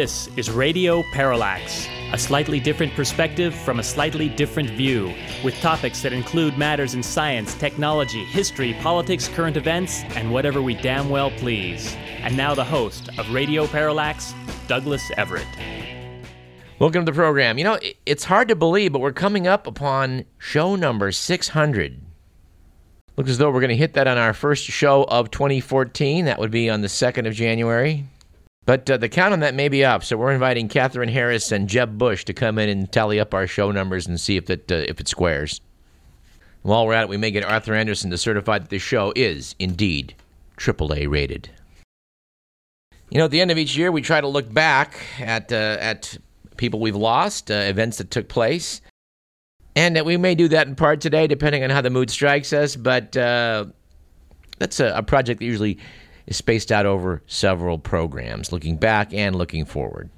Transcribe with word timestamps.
This 0.00 0.30
is 0.34 0.50
Radio 0.50 1.02
Parallax, 1.12 1.86
a 2.10 2.16
slightly 2.16 2.58
different 2.58 2.94
perspective 2.94 3.54
from 3.54 3.80
a 3.80 3.82
slightly 3.82 4.30
different 4.30 4.70
view, 4.70 5.12
with 5.44 5.54
topics 5.56 6.00
that 6.00 6.14
include 6.14 6.56
matters 6.56 6.94
in 6.94 7.02
science, 7.02 7.52
technology, 7.52 8.24
history, 8.24 8.72
politics, 8.80 9.28
current 9.28 9.58
events, 9.58 10.00
and 10.16 10.32
whatever 10.32 10.62
we 10.62 10.72
damn 10.72 11.10
well 11.10 11.30
please. 11.32 11.94
And 12.22 12.34
now 12.34 12.54
the 12.54 12.64
host 12.64 13.10
of 13.18 13.30
Radio 13.30 13.66
Parallax, 13.66 14.32
Douglas 14.68 15.02
Everett. 15.18 15.46
Welcome 16.78 17.04
to 17.04 17.12
the 17.12 17.14
program. 17.14 17.58
You 17.58 17.64
know, 17.64 17.78
it's 18.06 18.24
hard 18.24 18.48
to 18.48 18.56
believe, 18.56 18.94
but 18.94 19.02
we're 19.02 19.12
coming 19.12 19.46
up 19.46 19.66
upon 19.66 20.24
show 20.38 20.76
number 20.76 21.12
600. 21.12 22.00
Looks 23.18 23.28
as 23.28 23.36
though 23.36 23.50
we're 23.50 23.60
going 23.60 23.68
to 23.68 23.76
hit 23.76 23.92
that 23.92 24.06
on 24.06 24.16
our 24.16 24.32
first 24.32 24.64
show 24.64 25.04
of 25.04 25.30
2014. 25.30 26.24
That 26.24 26.38
would 26.38 26.50
be 26.50 26.70
on 26.70 26.80
the 26.80 26.88
2nd 26.88 27.28
of 27.28 27.34
January. 27.34 28.06
But 28.70 28.88
uh, 28.88 28.98
the 28.98 29.08
count 29.08 29.32
on 29.32 29.40
that 29.40 29.56
may 29.56 29.68
be 29.68 29.84
up, 29.84 30.04
so 30.04 30.16
we're 30.16 30.30
inviting 30.30 30.68
Katherine 30.68 31.08
Harris 31.08 31.50
and 31.50 31.68
Jeb 31.68 31.98
Bush 31.98 32.24
to 32.26 32.32
come 32.32 32.56
in 32.56 32.68
and 32.68 32.92
tally 32.92 33.18
up 33.18 33.34
our 33.34 33.48
show 33.48 33.72
numbers 33.72 34.06
and 34.06 34.20
see 34.20 34.36
if 34.36 34.48
it 34.48 34.70
uh, 34.70 34.76
if 34.86 35.00
it 35.00 35.08
squares. 35.08 35.60
While 36.62 36.86
we're 36.86 36.92
at 36.92 37.02
it, 37.02 37.08
we 37.08 37.16
may 37.16 37.32
get 37.32 37.42
Arthur 37.42 37.74
Andersen 37.74 38.12
to 38.12 38.16
certify 38.16 38.60
that 38.60 38.68
the 38.68 38.78
show 38.78 39.12
is 39.16 39.56
indeed 39.58 40.14
AAA 40.56 41.10
rated. 41.10 41.50
You 43.10 43.18
know, 43.18 43.24
at 43.24 43.32
the 43.32 43.40
end 43.40 43.50
of 43.50 43.58
each 43.58 43.76
year, 43.76 43.90
we 43.90 44.02
try 44.02 44.20
to 44.20 44.28
look 44.28 44.54
back 44.54 45.00
at 45.18 45.52
uh, 45.52 45.76
at 45.80 46.16
people 46.56 46.78
we've 46.78 46.94
lost, 46.94 47.50
uh, 47.50 47.54
events 47.54 47.98
that 47.98 48.12
took 48.12 48.28
place, 48.28 48.82
and 49.74 49.96
that 49.96 50.04
we 50.04 50.16
may 50.16 50.36
do 50.36 50.46
that 50.46 50.68
in 50.68 50.76
part 50.76 51.00
today, 51.00 51.26
depending 51.26 51.64
on 51.64 51.70
how 51.70 51.80
the 51.80 51.90
mood 51.90 52.08
strikes 52.08 52.52
us. 52.52 52.76
But 52.76 53.16
uh, 53.16 53.64
that's 54.60 54.78
a, 54.78 54.92
a 54.94 55.02
project 55.02 55.40
that 55.40 55.46
usually 55.46 55.76
is 56.30 56.36
spaced 56.36 56.72
out 56.72 56.86
over 56.86 57.22
several 57.26 57.76
programs, 57.76 58.52
looking 58.52 58.76
back 58.76 59.12
and 59.12 59.36
looking 59.36 59.66
forward. 59.66 60.08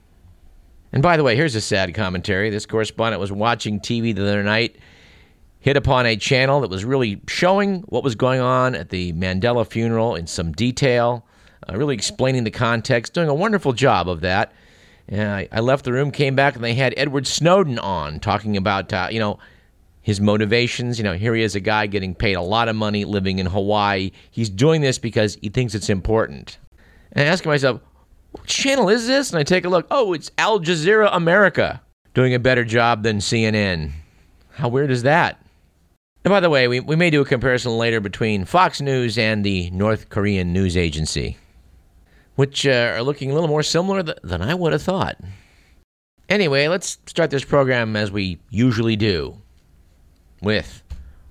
And 0.92 1.02
by 1.02 1.16
the 1.16 1.24
way, 1.24 1.34
here's 1.34 1.54
a 1.54 1.60
sad 1.60 1.92
commentary. 1.94 2.50
This 2.50 2.66
correspondent 2.66 3.18
was 3.18 3.32
watching 3.32 3.80
TV 3.80 4.14
the 4.14 4.22
other 4.22 4.42
night, 4.42 4.76
hit 5.58 5.76
upon 5.76 6.04
a 6.04 6.16
channel 6.16 6.60
that 6.60 6.70
was 6.70 6.84
really 6.84 7.20
showing 7.26 7.80
what 7.88 8.04
was 8.04 8.14
going 8.14 8.40
on 8.40 8.74
at 8.74 8.90
the 8.90 9.14
Mandela 9.14 9.66
funeral 9.66 10.14
in 10.14 10.26
some 10.26 10.52
detail, 10.52 11.24
uh, 11.68 11.76
really 11.76 11.94
explaining 11.94 12.44
the 12.44 12.50
context, 12.50 13.14
doing 13.14 13.28
a 13.28 13.34
wonderful 13.34 13.72
job 13.72 14.08
of 14.08 14.20
that. 14.20 14.52
And 15.08 15.30
I, 15.30 15.48
I, 15.50 15.60
left 15.60 15.84
the 15.84 15.92
room, 15.92 16.10
came 16.10 16.36
back, 16.36 16.54
and 16.54 16.62
they 16.62 16.74
had 16.74 16.94
Edward 16.96 17.26
Snowden 17.26 17.78
on 17.78 18.20
talking 18.20 18.56
about, 18.56 18.92
uh, 18.92 19.08
you 19.10 19.18
know, 19.18 19.38
his 20.02 20.20
motivations. 20.20 20.98
You 20.98 21.04
know, 21.04 21.14
here 21.14 21.34
he 21.34 21.42
is, 21.42 21.54
a 21.54 21.60
guy 21.60 21.86
getting 21.86 22.14
paid 22.14 22.34
a 22.34 22.42
lot 22.42 22.68
of 22.68 22.76
money 22.76 23.04
living 23.04 23.38
in 23.38 23.46
Hawaii. 23.46 24.10
He's 24.30 24.50
doing 24.50 24.82
this 24.82 24.98
because 24.98 25.38
he 25.40 25.48
thinks 25.48 25.74
it's 25.74 25.88
important. 25.88 26.58
And 27.12 27.26
I 27.26 27.30
ask 27.30 27.46
myself, 27.46 27.80
what 28.32 28.46
channel 28.46 28.88
is 28.88 29.06
this? 29.06 29.30
And 29.30 29.38
I 29.38 29.44
take 29.44 29.64
a 29.64 29.68
look. 29.68 29.86
Oh, 29.90 30.12
it's 30.12 30.30
Al 30.38 30.60
Jazeera 30.60 31.08
America 31.12 31.80
doing 32.14 32.34
a 32.34 32.38
better 32.38 32.64
job 32.64 33.02
than 33.02 33.18
CNN. 33.18 33.92
How 34.54 34.68
weird 34.68 34.90
is 34.90 35.02
that? 35.04 35.38
And 36.24 36.30
by 36.30 36.40
the 36.40 36.50
way, 36.50 36.68
we, 36.68 36.80
we 36.80 36.96
may 36.96 37.10
do 37.10 37.20
a 37.20 37.26
comparison 37.26 37.76
later 37.76 38.00
between 38.00 38.44
Fox 38.44 38.80
News 38.80 39.18
and 39.18 39.44
the 39.44 39.70
North 39.70 40.08
Korean 40.08 40.52
news 40.52 40.76
agency, 40.76 41.36
which 42.36 42.66
uh, 42.66 42.92
are 42.94 43.02
looking 43.02 43.30
a 43.30 43.34
little 43.34 43.48
more 43.48 43.62
similar 43.62 44.02
th- 44.02 44.18
than 44.22 44.40
I 44.40 44.54
would 44.54 44.72
have 44.72 44.82
thought. 44.82 45.16
Anyway, 46.28 46.68
let's 46.68 46.98
start 47.06 47.30
this 47.30 47.44
program 47.44 47.96
as 47.96 48.12
we 48.12 48.38
usually 48.50 48.94
do 48.94 49.41
with 50.42 50.82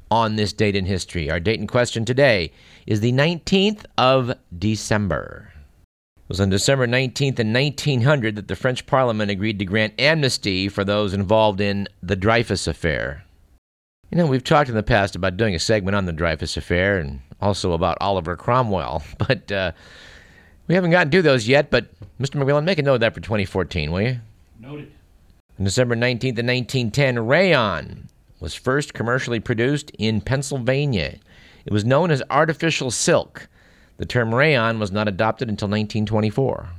on 0.10 0.36
this 0.36 0.54
date 0.54 0.76
in 0.76 0.86
history. 0.86 1.32
Our 1.32 1.40
date 1.40 1.60
in 1.60 1.68
question 1.68 2.04
today 2.04 2.52
is 2.86 3.00
the 3.00 3.14
19th 3.14 3.86
of 3.98 4.34
December. 4.58 5.54
It 6.18 6.30
was 6.30 6.42
on 6.42 6.50
December 6.50 6.88
19th 6.88 7.40
in 7.40 7.54
1900 7.54 8.36
that 8.36 8.48
the 8.48 8.56
French 8.56 8.86
Parliament 8.86 9.32
agreed 9.32 9.60
to 9.60 9.66
grant 9.66 10.00
amnesty 10.00 10.68
for 10.68 10.84
those 10.84 11.14
involved 11.14 11.62
in 11.62 11.88
the 12.04 12.16
Dreyfus 12.16 12.68
Affair. 12.68 13.24
You 14.12 14.18
know, 14.18 14.28
we've 14.28 14.44
talked 14.44 14.70
in 14.70 14.76
the 14.76 14.84
past 14.84 15.16
about 15.16 15.38
doing 15.38 15.56
a 15.56 15.60
segment 15.60 15.96
on 15.96 16.06
the 16.06 16.12
Dreyfus 16.12 16.58
Affair 16.58 17.00
and 17.00 17.22
also 17.42 17.72
about 17.72 17.98
Oliver 18.02 18.36
Cromwell, 18.36 19.04
but 19.18 19.50
uh, 19.52 19.72
we 20.68 20.76
haven't 20.76 20.92
gotten 20.92 21.12
to 21.12 21.22
those 21.22 21.48
yet. 21.48 21.70
But 21.70 21.88
Mr. 22.20 22.42
McMillan, 22.42 22.66
make 22.66 22.80
a 22.80 22.84
note 22.84 22.96
of 22.96 23.00
that 23.00 23.14
for 23.14 23.22
2014, 23.22 23.92
will 23.92 24.02
you? 24.02 24.20
Noted. 24.60 24.92
On 25.58 25.66
December 25.66 25.96
19th 25.96 26.40
of 26.40 26.46
1910, 26.46 27.26
Rayon, 27.26 28.10
was 28.42 28.56
first 28.56 28.94
commercially 28.94 29.40
produced 29.40 29.92
in 29.98 30.20
Pennsylvania. 30.20 31.20
It 31.66 31.72
was 31.72 31.86
known 31.86 32.12
as 32.12 32.24
artificial 32.30 32.92
silk. 32.92 33.48
The 33.98 34.06
term 34.06 34.34
rayon 34.34 34.80
was 34.80 34.92
not 34.92 35.08
adopted 35.08 35.48
until 35.48 35.68
1924. 35.68 36.70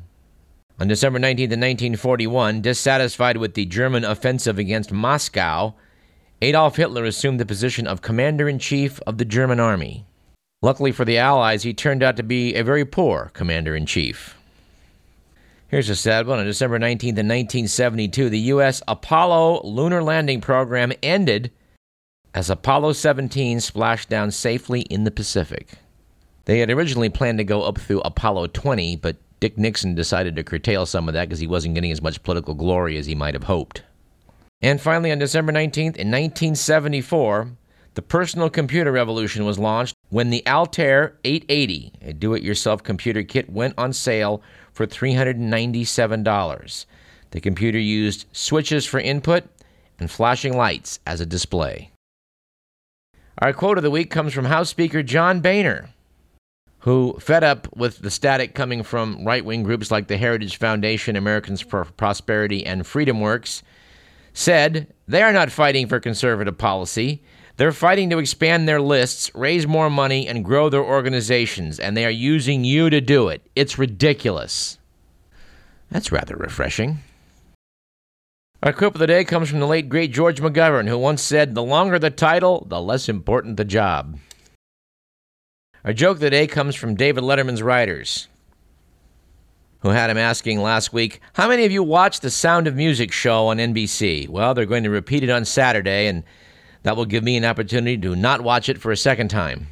On 0.81 0.89
December 0.89 1.21
19, 1.21 1.45
1941, 1.45 2.61
dissatisfied 2.61 3.37
with 3.37 3.55
the 3.55 3.65
German 3.65 4.05
offensive 4.05 4.59
against 4.59 4.91
Moscow, 4.91 5.75
Adolf 6.41 6.75
Hitler 6.77 7.05
assumed 7.05 7.39
the 7.39 7.47
position 7.47 7.87
of 7.87 8.03
commander 8.03 8.49
in 8.49 8.59
chief 8.59 8.99
of 9.07 9.19
the 9.19 9.25
German 9.25 9.61
army. 9.61 10.05
Luckily 10.61 10.91
for 10.91 11.05
the 11.05 11.19
Allies, 11.19 11.63
he 11.63 11.73
turned 11.73 12.03
out 12.03 12.17
to 12.17 12.25
be 12.25 12.55
a 12.55 12.65
very 12.65 12.85
poor 12.85 13.31
commander 13.35 13.77
in 13.77 13.87
chief. 13.87 14.37
Here's 15.73 15.89
a 15.89 15.97
sad 15.97 16.27
one. 16.27 16.39
On 16.39 16.45
December 16.45 16.79
19th, 16.79 17.17
1972, 17.17 18.29
the 18.29 18.39
U.S. 18.41 18.83
Apollo 18.87 19.63
lunar 19.65 20.03
landing 20.03 20.43
program 20.43 20.93
ended 21.03 21.51
as 22.35 22.51
Apollo 22.51 22.93
17 22.93 23.59
splashed 23.59 24.11
down 24.11 24.33
safely 24.33 24.83
in 24.83 25.05
the 25.05 25.11
Pacific. 25.11 25.71
They 26.45 26.59
had 26.59 26.69
originally 26.69 27.09
planned 27.09 27.39
to 27.39 27.45
go 27.45 27.63
up 27.63 27.79
through 27.79 28.03
Apollo 28.03 28.49
20, 28.49 28.97
but 28.97 29.17
Dick 29.41 29.57
Nixon 29.57 29.95
decided 29.95 30.37
to 30.37 30.45
curtail 30.45 30.85
some 30.85 31.09
of 31.09 31.15
that 31.15 31.31
because 31.31 31.41
he 31.41 31.47
wasn't 31.47 31.75
getting 31.75 31.91
as 31.91 32.03
much 32.03 32.23
political 32.23 32.53
glory 32.53 32.99
as 32.99 33.07
he 33.07 33.15
might 33.15 33.33
have 33.33 33.45
hoped. 33.45 33.83
And 34.61 34.79
finally, 34.79 35.11
on 35.11 35.21
December 35.21 35.53
19th, 35.53 35.97
in 35.97 36.11
1974, 36.11 37.49
the 37.95 38.03
personal 38.03 38.49
computer 38.49 38.91
revolution 38.91 39.45
was 39.45 39.59
launched 39.59 39.95
when 40.09 40.31
the 40.31 40.47
Altair 40.47 41.19
880, 41.25 41.93
a 42.03 42.13
do 42.13 42.35
it 42.35 42.43
yourself 42.43 42.83
computer 42.83 43.23
kit, 43.23 43.51
went 43.51 43.75
on 43.77 43.93
sale 43.93 44.43
for 44.73 44.87
$397. 44.87 46.87
The 47.33 47.41
computer 47.41 47.79
used 47.79 48.27
switches 48.33 48.87
for 48.87 49.01
input 49.01 49.45
and 49.99 50.11
flashing 50.11 50.57
lights 50.57 51.01
as 51.07 51.21
a 51.21 51.27
display. 51.27 51.91
Our 53.39 53.53
quote 53.53 53.79
of 53.79 53.85
the 53.85 53.91
week 53.91 54.11
comes 54.11 54.33
from 54.33 54.47
House 54.47 54.69
Speaker 54.69 55.03
John 55.03 55.41
Boehner, 55.41 55.91
who, 56.81 57.17
fed 57.21 57.45
up 57.45 57.75
with 57.77 57.99
the 57.99 58.11
static 58.11 58.55
coming 58.55 58.83
from 58.83 59.25
right 59.25 59.45
wing 59.45 59.63
groups 59.63 59.91
like 59.91 60.09
the 60.09 60.17
Heritage 60.17 60.57
Foundation, 60.57 61.17
Americans 61.17 61.61
for 61.61 61.85
Prosperity, 61.85 62.67
and 62.67 62.87
Freedom 62.87 63.21
Works, 63.21 63.63
said 64.33 64.93
they 65.07 65.23
are 65.23 65.33
not 65.33 65.51
fighting 65.51 65.87
for 65.87 66.01
conservative 66.01 66.59
policy. 66.59 67.23
They're 67.63 67.71
fighting 67.71 68.11
to 68.11 68.19
expand 68.19 68.67
their 68.67 68.81
lists, 68.81 69.31
raise 69.37 69.69
more 69.69 69.89
money, 69.89 70.27
and 70.27 70.45
grow 70.45 70.69
their 70.69 70.83
organizations, 70.83 71.79
and 71.79 71.97
they 71.97 72.05
are 72.05 72.11
using 72.11 72.65
you 72.65 72.91
to 72.91 73.01
do 73.01 73.29
it. 73.29 73.41
It's 73.55 73.79
ridiculous. 73.79 74.79
That's 75.89 76.11
rather 76.11 76.35
refreshing. 76.35 76.99
Our 78.65 78.73
quip 78.73 78.97
of 78.97 78.99
the 78.99 79.07
day 79.07 79.23
comes 79.23 79.49
from 79.49 79.61
the 79.61 79.69
late 79.69 79.89
great 79.89 80.13
George 80.13 80.41
McGovern, 80.41 80.89
who 80.89 80.99
once 80.99 81.23
said, 81.23 81.55
The 81.55 81.63
longer 81.63 82.01
the 82.01 82.11
title, 82.11 82.67
the 82.69 82.81
less 82.81 83.09
important 83.09 83.59
the 83.59 83.65
job. 83.65 84.19
Our 85.85 85.93
joke 85.93 86.17
of 86.17 86.21
the 86.23 86.31
day 86.31 86.49
comes 86.49 86.75
from 86.75 86.97
David 86.97 87.23
Letterman's 87.23 87.63
writers, 87.63 88.27
who 89.83 89.91
had 89.91 90.11
him 90.11 90.19
asking 90.19 90.61
last 90.61 90.93
week, 90.93 91.21
How 91.35 91.47
many 91.47 91.65
of 91.65 91.71
you 91.71 91.85
watched 91.85 92.23
the 92.23 92.31
Sound 92.31 92.67
of 92.67 92.75
Music 92.75 93.13
show 93.13 93.47
on 93.47 93.59
NBC? 93.59 94.29
Well, 94.29 94.53
they're 94.53 94.67
going 94.67 94.83
to 94.83 94.91
repeat 94.91 95.23
it 95.23 95.31
on 95.31 95.45
Saturday, 95.45 96.09
and 96.09 96.25
that 96.83 96.97
will 96.97 97.05
give 97.05 97.25
me 97.25 97.37
an 97.37 97.45
opportunity 97.45 97.97
to 97.99 98.17
not 98.17 98.41
watch 98.41 98.69
it 98.69 98.79
for 98.79 98.91
a 98.91 98.97
second 98.97 99.29
time. 99.29 99.69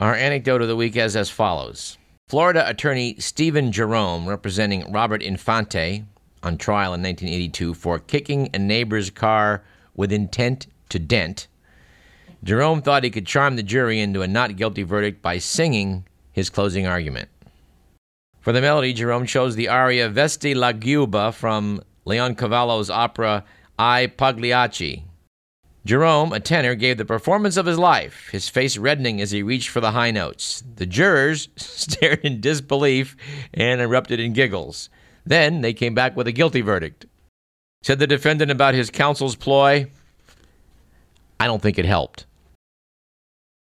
Our 0.00 0.14
anecdote 0.14 0.62
of 0.62 0.68
the 0.68 0.76
week 0.76 0.96
is 0.96 1.16
as 1.16 1.30
follows 1.30 1.98
Florida 2.28 2.68
attorney 2.68 3.16
Stephen 3.18 3.70
Jerome, 3.70 4.26
representing 4.26 4.90
Robert 4.90 5.22
Infante, 5.22 6.04
on 6.42 6.58
trial 6.58 6.94
in 6.94 7.02
1982 7.02 7.74
for 7.74 7.98
kicking 7.98 8.50
a 8.52 8.58
neighbor's 8.58 9.10
car 9.10 9.62
with 9.94 10.12
intent 10.12 10.66
to 10.90 10.98
dent. 10.98 11.46
Jerome 12.42 12.82
thought 12.82 13.04
he 13.04 13.10
could 13.10 13.26
charm 13.26 13.56
the 13.56 13.62
jury 13.62 14.00
into 14.00 14.20
a 14.20 14.28
not 14.28 14.56
guilty 14.56 14.82
verdict 14.82 15.22
by 15.22 15.38
singing 15.38 16.04
his 16.32 16.50
closing 16.50 16.86
argument. 16.86 17.28
For 18.40 18.52
the 18.52 18.60
melody, 18.60 18.92
Jerome 18.92 19.24
chose 19.24 19.56
the 19.56 19.68
aria 19.68 20.10
Vesti 20.10 20.54
la 20.54 20.72
giubba 20.72 21.32
from 21.32 21.82
Leoncavallo's 22.04 22.90
opera 22.90 23.44
I 23.78 24.06
Pagliacci. 24.06 25.04
Jerome, 25.84 26.32
a 26.32 26.40
tenor, 26.40 26.74
gave 26.74 26.96
the 26.96 27.04
performance 27.04 27.56
of 27.56 27.66
his 27.66 27.78
life, 27.78 28.28
his 28.30 28.48
face 28.48 28.78
reddening 28.78 29.20
as 29.20 29.32
he 29.32 29.42
reached 29.42 29.68
for 29.68 29.80
the 29.80 29.90
high 29.90 30.10
notes. 30.10 30.62
The 30.76 30.86
jurors 30.86 31.48
stared 31.56 32.20
in 32.20 32.40
disbelief 32.40 33.16
and 33.52 33.80
erupted 33.80 34.18
in 34.18 34.32
giggles. 34.32 34.88
Then 35.26 35.60
they 35.60 35.74
came 35.74 35.94
back 35.94 36.16
with 36.16 36.26
a 36.26 36.32
guilty 36.32 36.62
verdict. 36.62 37.06
Said 37.82 37.98
the 37.98 38.06
defendant 38.06 38.50
about 38.50 38.74
his 38.74 38.90
counsel's 38.90 39.36
ploy, 39.36 39.90
I 41.38 41.46
don't 41.46 41.60
think 41.60 41.78
it 41.78 41.84
helped. 41.84 42.24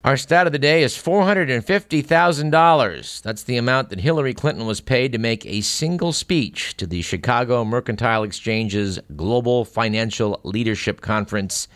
Our 0.06 0.16
stat 0.16 0.48
of 0.48 0.54
the 0.54 0.60
day 0.60 0.82
is 0.82 0.96
$450,000. 0.96 3.22
That's 3.22 3.44
the 3.44 3.58
amount 3.58 3.90
that 3.90 4.00
Hillary 4.00 4.34
Clinton 4.34 4.66
was 4.66 4.80
paid 4.80 5.12
to 5.12 5.18
make 5.18 5.46
a 5.46 5.60
single 5.60 6.14
speech 6.14 6.78
to 6.78 6.88
the 6.88 7.02
Chicago 7.02 7.66
Mercantile 7.66 8.24
Exchange's 8.24 8.98
Global 9.18 9.66
Financial 9.66 10.40
Leadership 10.44 11.02
Conference 11.02 11.68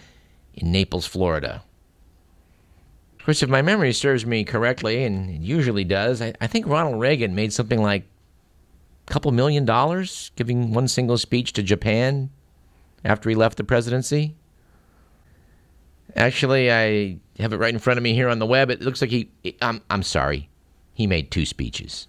in 0.53 0.71
Naples, 0.71 1.05
Florida. 1.05 1.65
Of 3.19 3.25
course, 3.25 3.43
if 3.43 3.49
my 3.49 3.61
memory 3.61 3.91
serves 3.91 4.25
me 4.25 4.45
correctly, 4.45 5.03
and 5.03 5.29
it 5.29 5.41
usually 5.41 5.83
does, 5.83 6.21
I, 6.21 6.31
I 6.39 6.47
think 6.47 6.65
Ronald 6.65 7.01
Reagan 7.01 7.35
made 7.35 7.51
something 7.51 7.81
like 7.81 8.05
a 9.05 9.11
couple 9.11 9.33
million 9.33 9.65
dollars 9.65 10.31
giving 10.37 10.73
one 10.73 10.87
single 10.87 11.17
speech 11.17 11.51
to 11.53 11.61
Japan 11.61 12.29
after 13.03 13.29
he 13.29 13.35
left 13.35 13.57
the 13.57 13.65
presidency. 13.65 14.37
Actually, 16.15 16.71
I 16.71 17.17
have 17.39 17.53
it 17.53 17.57
right 17.57 17.73
in 17.73 17.79
front 17.79 17.97
of 17.97 18.03
me 18.03 18.13
here 18.13 18.29
on 18.29 18.39
the 18.39 18.45
web. 18.45 18.69
It 18.69 18.81
looks 18.81 19.01
like 19.01 19.09
he, 19.09 19.29
I'm, 19.61 19.81
I'm 19.89 20.03
sorry, 20.03 20.50
he 20.94 21.07
made 21.07 21.31
two 21.31 21.45
speeches. 21.45 22.07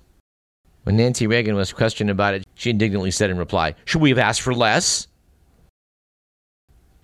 When 0.85 0.96
Nancy 0.99 1.26
Reagan 1.26 1.56
was 1.56 1.73
questioned 1.73 2.11
about 2.11 2.35
it, 2.35 2.46
she 2.55 2.70
indignantly 2.70 3.11
said 3.11 3.31
in 3.31 3.38
reply, 3.38 3.75
Should 3.87 4.02
we 4.02 4.11
have 4.11 4.19
asked 4.19 4.43
for 4.43 4.55
less? 4.55 5.08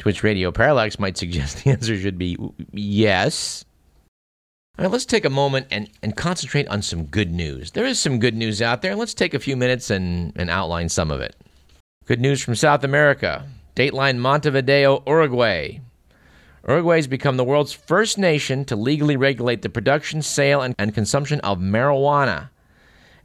To 0.00 0.04
which 0.04 0.22
Radio 0.22 0.50
Parallax 0.52 0.98
might 0.98 1.16
suggest 1.16 1.58
the 1.64 1.70
answer 1.70 1.98
should 1.98 2.19
be 2.19 2.37
yes. 2.72 3.64
All 4.78 4.84
right, 4.84 4.93
let's 4.93 5.04
take 5.06 5.25
a 5.25 5.31
moment 5.31 5.66
and, 5.70 5.90
and 6.02 6.16
concentrate 6.16 6.69
on 6.69 6.81
some 6.81 7.04
good 7.04 7.31
news. 7.31 7.72
There 7.72 7.84
is 7.84 7.98
some 7.98 8.19
good 8.19 8.34
news 8.34 8.62
out 8.62 8.82
there. 8.82 8.96
Let's 8.96 9.14
take 9.14 9.34
a 9.34 9.38
few 9.38 9.56
minutes 9.56 9.90
and, 9.90 10.32
and 10.36 10.48
outline 10.48 10.88
some 10.88 11.10
of 11.10 11.20
it. 11.20 11.36
Good 12.06 12.20
news 12.20 12.43
from 12.43 12.54
South 12.54 12.82
America. 12.84 13.46
Dateline 13.76 14.19
Montevideo, 14.19 15.02
Uruguay. 15.06 15.81
Uruguay 16.68 16.96
has 16.96 17.06
become 17.06 17.36
the 17.36 17.44
world's 17.44 17.72
first 17.72 18.18
nation 18.18 18.64
to 18.66 18.76
legally 18.76 19.16
regulate 19.16 19.62
the 19.62 19.68
production, 19.68 20.22
sale, 20.22 20.60
and, 20.60 20.74
and 20.78 20.94
consumption 20.94 21.40
of 21.40 21.58
marijuana. 21.58 22.50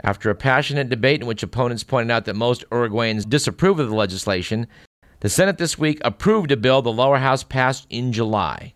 After 0.04 0.30
a 0.30 0.36
passionate 0.36 0.90
debate 0.90 1.22
in 1.22 1.28
which 1.28 1.44
opponents 1.44 1.84
pointed 1.84 2.12
out 2.12 2.26
that 2.26 2.36
most 2.36 2.64
Uruguayans 2.70 3.28
disapprove 3.28 3.80
of 3.80 3.90
the 3.90 3.96
legislation, 3.96 4.68
the 5.20 5.30
Senate 5.30 5.58
this 5.58 5.78
week 5.78 6.00
approved 6.04 6.52
a 6.52 6.58
bill 6.58 6.82
the 6.82 6.92
lower 6.92 7.18
house 7.18 7.44
passed 7.44 7.88
in 7.90 8.12
July. 8.12 8.74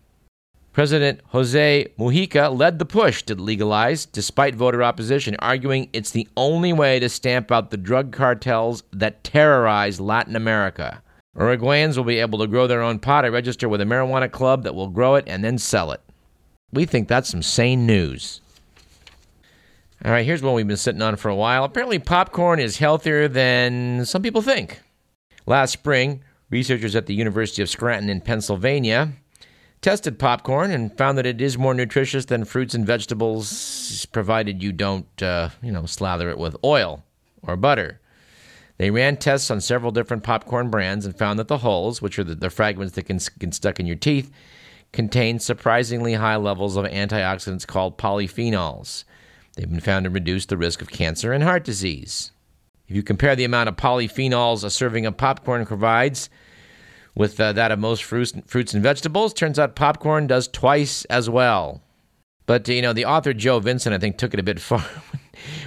President 0.72 1.20
Jose 1.28 1.88
Mujica 1.98 2.56
led 2.58 2.80
the 2.80 2.86
push 2.86 3.24
to 3.24 3.36
legalize, 3.36 4.06
despite 4.06 4.56
voter 4.56 4.82
opposition, 4.84 5.36
arguing 5.40 5.90
it's 5.94 6.12
the 6.12 6.28
only 6.38 6.72
way 6.72 7.00
to 7.00 7.10
stamp 7.10 7.52
out 7.52 7.70
the 7.70 7.78
drug 7.78 8.12
cartels 8.12 8.84
that 8.94 9.24
terrorize 9.24 10.00
Latin 10.00 10.36
America. 10.36 11.02
Uruguayans 11.40 11.96
will 11.96 12.04
be 12.04 12.20
able 12.20 12.40
to 12.40 12.48
grow 12.48 12.68
their 12.68 12.82
own 12.82 13.00
pot. 13.00 13.24
I 13.26 13.30
register 13.30 13.70
with 13.70 13.82
a 13.82 13.86
marijuana 13.86 14.30
club 14.30 14.64
that 14.64 14.76
will 14.76 14.90
grow 14.90 15.16
it 15.16 15.24
and 15.28 15.44
then 15.44 15.58
sell 15.58 15.92
it. 15.92 16.02
We 16.74 16.86
think 16.86 17.08
that's 17.08 17.30
some 17.30 17.42
sane 17.42 17.86
news. 17.86 18.42
All 20.04 20.12
right, 20.12 20.26
here's 20.26 20.42
one 20.42 20.54
we've 20.54 20.68
been 20.68 20.78
sitting 20.78 21.02
on 21.02 21.16
for 21.16 21.30
a 21.30 21.36
while. 21.36 21.64
Apparently, 21.64 22.00
popcorn 22.00 22.60
is 22.60 22.78
healthier 22.78 23.28
than 23.28 24.06
some 24.06 24.22
people 24.22 24.42
think. 24.42 24.82
Last 25.46 25.72
spring, 25.72 26.24
researchers 26.50 26.96
at 26.96 27.06
the 27.06 27.16
University 27.16 27.62
of 27.62 27.70
Scranton 27.70 28.10
in 28.10 28.22
Pennsylvania 28.22 29.14
tested 29.82 30.20
popcorn 30.20 30.72
and 30.72 30.96
found 30.98 31.18
that 31.18 31.26
it 31.26 31.42
is 31.42 31.58
more 31.58 31.74
nutritious 31.74 32.26
than 32.26 32.46
fruits 32.46 32.74
and 32.74 32.86
vegetables, 32.86 34.06
provided 34.12 34.62
you 34.62 34.72
don't, 34.72 35.24
uh, 35.24 35.50
you 35.62 35.72
know, 35.72 35.86
slather 35.86 36.30
it 36.30 36.38
with 36.38 36.56
oil 36.64 37.04
or 37.44 37.56
butter. 37.56 38.00
They 38.80 38.92
ran 38.92 39.18
tests 39.18 39.52
on 39.52 39.60
several 39.60 39.92
different 39.92 40.24
popcorn 40.24 40.70
brands 40.70 41.06
and 41.06 41.16
found 41.16 41.38
that 41.38 41.50
the 41.50 41.58
hulls, 41.60 42.02
which 42.02 42.18
are 42.18 42.24
the, 42.24 42.34
the 42.34 42.50
fragments 42.50 42.96
that 42.96 43.04
can 43.04 43.20
get 43.38 43.54
stuck 43.54 43.78
in 43.78 43.86
your 43.86 43.98
teeth, 43.98 44.32
contain 44.94 45.40
surprisingly 45.40 46.14
high 46.14 46.38
levels 46.38 46.78
of 46.78 46.86
antioxidants 46.86 47.68
called 47.68 47.98
polyphenols. 47.98 49.04
They've 49.56 49.70
been 49.70 49.82
found 49.82 50.06
to 50.06 50.10
reduce 50.10 50.46
the 50.46 50.56
risk 50.56 50.82
of 50.82 50.90
cancer 50.90 51.34
and 51.34 51.44
heart 51.44 51.66
disease. 51.66 52.32
If 52.88 52.96
you 52.96 53.04
compare 53.04 53.36
the 53.36 53.44
amount 53.44 53.68
of 53.68 53.76
polyphenols 53.76 54.64
a 54.64 54.70
serving 54.70 55.06
of 55.06 55.18
popcorn 55.18 55.66
provides 55.66 56.30
with 57.16 57.38
uh, 57.38 57.52
that 57.52 57.74
of 57.74 57.80
most 57.80 58.06
fruits, 58.06 58.32
fruits 58.48 58.74
and 58.74 58.82
vegetables, 58.82 59.34
turns 59.34 59.60
out 59.60 59.76
popcorn 59.76 60.26
does 60.26 60.48
twice 60.48 61.04
as 61.06 61.30
well. 61.30 61.82
But, 62.46 62.66
you 62.70 62.82
know, 62.82 62.94
the 62.94 63.06
author 63.06 63.34
Joe 63.34 63.60
Vinson, 63.60 63.92
I 63.92 63.98
think, 63.98 64.18
took 64.18 64.34
it 64.34 64.40
a 64.40 64.44
bit 64.44 64.60
far 64.62 64.86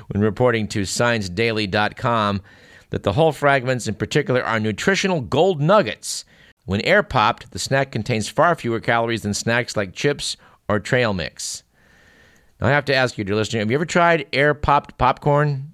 when 0.09 0.23
reporting 0.23 0.67
to 0.69 0.81
ScienceDaily.com 0.81 2.41
that 2.93 3.05
the 3.05 3.15
hull 3.15 3.33
fragments 3.33 3.89
in 3.89 3.95
particular 3.95 4.45
are 4.45 4.61
nutritional 4.61 5.23
gold 5.23 5.63
nuggets. 5.63 6.27
When 6.67 6.83
air 6.83 7.03
popped, 7.03 7.51
the 7.51 7.59
snack 7.59 7.91
contains 7.91 8.29
far 8.29 8.55
fewer 8.55 8.81
calories 8.81 9.23
than 9.23 9.33
snacks 9.33 9.79
like 9.79 9.95
chips 9.95 10.37
or 10.69 10.79
trail 10.79 11.15
mix. 11.15 11.63
Now, 12.61 12.67
I 12.67 12.71
have 12.71 12.85
to 12.85 12.95
ask 12.95 13.17
you, 13.17 13.25
dear 13.25 13.35
listener, 13.35 13.61
have 13.61 13.71
you 13.71 13.79
ever 13.79 13.87
tried 13.87 14.27
air 14.35 14.53
popped 14.53 14.99
popcorn? 14.99 15.73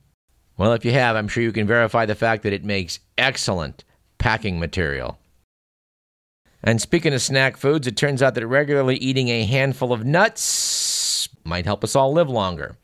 Well, 0.56 0.72
if 0.74 0.84
you 0.84 0.92
have, 0.92 1.16
I'm 1.16 1.26
sure 1.26 1.42
you 1.42 1.50
can 1.50 1.66
verify 1.66 2.06
the 2.06 2.14
fact 2.14 2.44
that 2.44 2.52
it 2.52 2.64
makes 2.64 3.00
excellent 3.18 3.82
packing 4.18 4.60
material. 4.60 5.18
And 6.62 6.80
speaking 6.80 7.14
of 7.14 7.20
snack 7.20 7.56
foods, 7.56 7.88
it 7.88 7.96
turns 7.96 8.22
out 8.22 8.36
that 8.36 8.46
regularly 8.46 8.96
eating 8.96 9.28
a 9.28 9.44
handful 9.44 9.92
of 9.92 10.04
nuts 10.04 11.28
might 11.42 11.64
help 11.66 11.82
us 11.82 11.96
all 11.96 12.12
live 12.12 12.30
longer. 12.30 12.76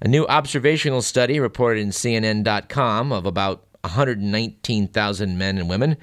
A 0.00 0.08
new 0.08 0.26
observational 0.26 1.02
study 1.02 1.40
reported 1.40 1.80
in 1.80 1.88
CNN.com 1.88 3.12
of 3.12 3.24
about 3.24 3.64
119,000 3.82 5.38
men 5.38 5.58
and 5.58 5.68
women 5.68 5.96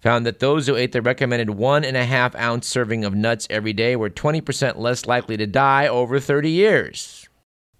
found 0.00 0.26
that 0.26 0.38
those 0.38 0.66
who 0.66 0.76
ate 0.76 0.92
the 0.92 1.02
recommended 1.02 1.50
one 1.50 1.84
and 1.84 1.96
a 1.96 2.04
half 2.04 2.34
ounce 2.36 2.66
serving 2.66 3.04
of 3.04 3.14
nuts 3.14 3.46
every 3.50 3.72
day 3.72 3.96
were 3.96 4.10
20% 4.10 4.78
less 4.78 5.06
likely 5.06 5.36
to 5.36 5.46
die 5.46 5.86
over 5.86 6.20
30 6.20 6.50
years. 6.50 7.28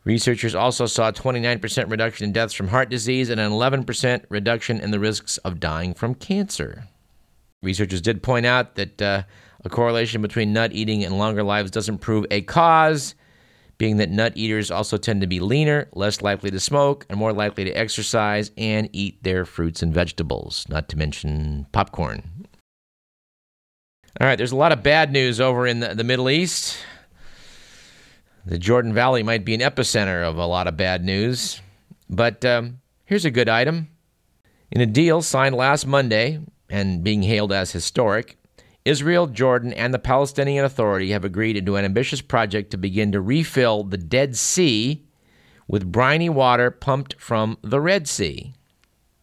Researchers 0.04 0.54
also 0.54 0.86
saw 0.86 1.08
a 1.08 1.12
29% 1.12 1.90
reduction 1.90 2.24
in 2.24 2.32
deaths 2.32 2.54
from 2.54 2.68
heart 2.68 2.88
disease 2.88 3.28
and 3.28 3.40
an 3.40 3.50
11% 3.50 4.24
reduction 4.28 4.80
in 4.80 4.90
the 4.90 4.98
risks 4.98 5.38
of 5.38 5.60
dying 5.60 5.92
from 5.92 6.14
cancer. 6.14 6.88
Researchers 7.62 8.00
did 8.00 8.22
point 8.22 8.46
out 8.46 8.76
that 8.76 9.02
uh, 9.02 9.22
a 9.64 9.68
correlation 9.68 10.22
between 10.22 10.52
nut 10.52 10.72
eating 10.72 11.04
and 11.04 11.18
longer 11.18 11.42
lives 11.42 11.70
doesn't 11.70 11.98
prove 11.98 12.24
a 12.30 12.42
cause, 12.42 13.14
being 13.78 13.96
that 13.98 14.10
nut 14.10 14.32
eaters 14.34 14.70
also 14.70 14.96
tend 14.96 15.20
to 15.20 15.26
be 15.26 15.40
leaner, 15.40 15.88
less 15.94 16.20
likely 16.20 16.50
to 16.50 16.60
smoke, 16.60 17.06
and 17.08 17.18
more 17.18 17.32
likely 17.32 17.64
to 17.64 17.70
exercise 17.70 18.50
and 18.58 18.90
eat 18.92 19.22
their 19.22 19.44
fruits 19.44 19.82
and 19.82 19.94
vegetables, 19.94 20.66
not 20.68 20.88
to 20.88 20.98
mention 20.98 21.66
popcorn. 21.72 22.46
All 24.20 24.26
right, 24.26 24.36
there's 24.36 24.52
a 24.52 24.56
lot 24.56 24.72
of 24.72 24.82
bad 24.82 25.12
news 25.12 25.40
over 25.40 25.66
in 25.66 25.78
the, 25.78 25.94
the 25.94 26.02
Middle 26.02 26.28
East. 26.28 26.76
The 28.44 28.58
Jordan 28.58 28.92
Valley 28.92 29.22
might 29.22 29.44
be 29.44 29.54
an 29.54 29.60
epicenter 29.60 30.24
of 30.24 30.38
a 30.38 30.46
lot 30.46 30.66
of 30.66 30.76
bad 30.76 31.04
news. 31.04 31.60
But 32.10 32.44
um, 32.44 32.80
here's 33.04 33.24
a 33.24 33.30
good 33.30 33.48
item. 33.48 33.88
In 34.72 34.80
a 34.80 34.86
deal 34.86 35.22
signed 35.22 35.54
last 35.54 35.86
Monday 35.86 36.40
and 36.68 37.04
being 37.04 37.22
hailed 37.22 37.52
as 37.52 37.70
historic, 37.70 38.37
Israel, 38.88 39.26
Jordan, 39.26 39.74
and 39.74 39.92
the 39.92 39.98
Palestinian 39.98 40.64
Authority 40.64 41.10
have 41.10 41.22
agreed 41.22 41.52
to 41.52 41.60
do 41.60 41.76
an 41.76 41.84
ambitious 41.84 42.22
project 42.22 42.70
to 42.70 42.78
begin 42.78 43.12
to 43.12 43.20
refill 43.20 43.84
the 43.84 43.98
Dead 43.98 44.34
Sea 44.34 45.04
with 45.66 45.92
briny 45.92 46.30
water 46.30 46.70
pumped 46.70 47.14
from 47.20 47.58
the 47.60 47.82
Red 47.82 48.08
Sea. 48.08 48.54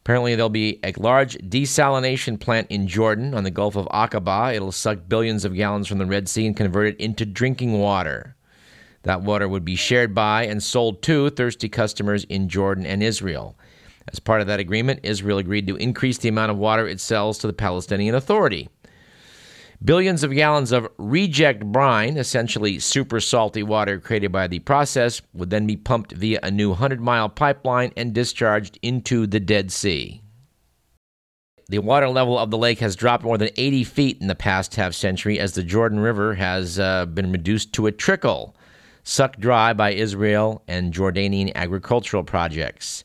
Apparently, 0.04 0.36
there'll 0.36 0.50
be 0.50 0.80
a 0.84 0.94
large 0.98 1.36
desalination 1.40 2.40
plant 2.40 2.68
in 2.70 2.88
Jordan 2.88 3.34
on 3.34 3.44
the 3.44 3.50
Gulf 3.50 3.76
of 3.76 3.88
Aqaba. 3.88 4.54
It'll 4.54 4.72
suck 4.72 5.00
billions 5.08 5.44
of 5.44 5.56
gallons 5.56 5.88
from 5.88 5.98
the 5.98 6.06
Red 6.06 6.30
Sea 6.30 6.46
and 6.46 6.56
convert 6.56 6.94
it 6.94 7.00
into 7.00 7.26
drinking 7.26 7.80
water. 7.80 8.36
That 9.02 9.24
water 9.24 9.50
would 9.50 9.66
be 9.66 9.76
shared 9.76 10.14
by 10.14 10.46
and 10.46 10.62
sold 10.62 11.02
to 11.02 11.32
thirsty 11.32 11.70
customers 11.70 12.24
in 12.26 12.50
Jordan 12.50 12.86
and 12.86 13.02
Israel. 13.02 13.58
As 14.14 14.20
part 14.20 14.42
of 14.42 14.48
that 14.48 14.60
agreement, 14.60 15.00
Israel 15.02 15.40
agreed 15.40 15.66
to 15.66 15.76
increase 15.78 16.20
the 16.20 16.30
amount 16.30 16.52
of 16.52 16.60
water 16.60 16.88
it 16.88 17.00
sells 17.00 17.40
to 17.40 17.48
the 17.48 17.54
Palestinian 17.54 18.14
Authority. 18.14 18.70
Billions 19.84 20.24
of 20.24 20.34
gallons 20.34 20.72
of 20.72 20.88
reject 20.98 21.64
brine, 21.66 22.18
essentially 22.18 22.80
super 22.80 23.20
salty 23.20 23.62
water 23.62 24.00
created 24.00 24.32
by 24.32 24.48
the 24.48 24.60
process, 24.60 25.22
would 25.34 25.50
then 25.50 25.68
be 25.68 25.76
pumped 25.76 26.14
via 26.14 26.40
a 26.42 26.50
new 26.50 26.70
100 26.70 27.02
mile 27.02 27.30
pipeline 27.30 27.92
and 27.98 28.14
discharged 28.14 28.80
into 28.82 29.28
the 29.28 29.40
Dead 29.40 29.72
Sea. 29.72 30.22
The 31.68 31.80
water 31.80 32.08
level 32.08 32.38
of 32.38 32.52
the 32.52 32.58
lake 32.58 32.80
has 32.80 32.96
dropped 32.96 33.24
more 33.24 33.38
than 33.38 33.50
80 33.58 33.84
feet 33.86 34.22
in 34.22 34.28
the 34.28 34.36
past 34.36 34.76
half 34.76 34.94
century 34.94 35.40
as 35.40 35.54
the 35.54 35.64
Jordan 35.64 36.00
River 36.00 36.36
has 36.36 36.80
uh, 36.80 37.08
been 37.08 37.32
reduced 37.32 37.74
to 37.74 37.88
a 37.88 37.92
trickle, 37.92 38.56
sucked 39.04 39.40
dry 39.40 39.74
by 39.74 39.92
Israel 39.92 40.64
and 40.68 40.94
Jordanian 40.94 41.52
agricultural 41.56 42.24
projects. 42.24 43.04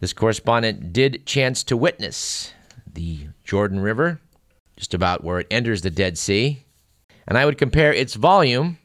This 0.00 0.12
correspondent 0.12 0.92
did 0.92 1.24
chance 1.24 1.62
to 1.64 1.76
witness 1.76 2.52
the 2.92 3.28
Jordan 3.44 3.80
River 3.80 4.20
just 4.78 4.94
about 4.94 5.24
where 5.24 5.40
it 5.40 5.46
enters 5.50 5.82
the 5.82 5.90
Dead 5.90 6.16
Sea. 6.16 6.64
And 7.26 7.36
I 7.36 7.44
would 7.44 7.58
compare 7.58 7.92
its 7.92 8.14
volume 8.14 8.78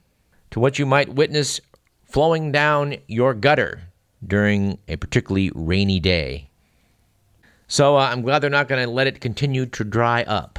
to 0.50 0.60
what 0.60 0.80
you 0.80 0.86
might 0.88 1.14
witness 1.14 1.62
flowing 2.04 2.52
down 2.52 2.96
your 3.08 3.36
gutter 3.36 3.84
during 4.26 4.80
a 4.88 4.96
particularly 4.96 5.52
rainy 5.54 6.00
day. 6.00 6.50
So 7.68 7.96
uh, 7.96 8.10
I'm 8.12 8.24
glad 8.24 8.40
they're 8.40 8.50
not 8.50 8.68
going 8.68 8.84
to 8.84 8.90
let 8.90 9.08
it 9.08 9.22
continue 9.22 9.68
to 9.68 9.84
dry 9.84 10.24
up. 10.24 10.58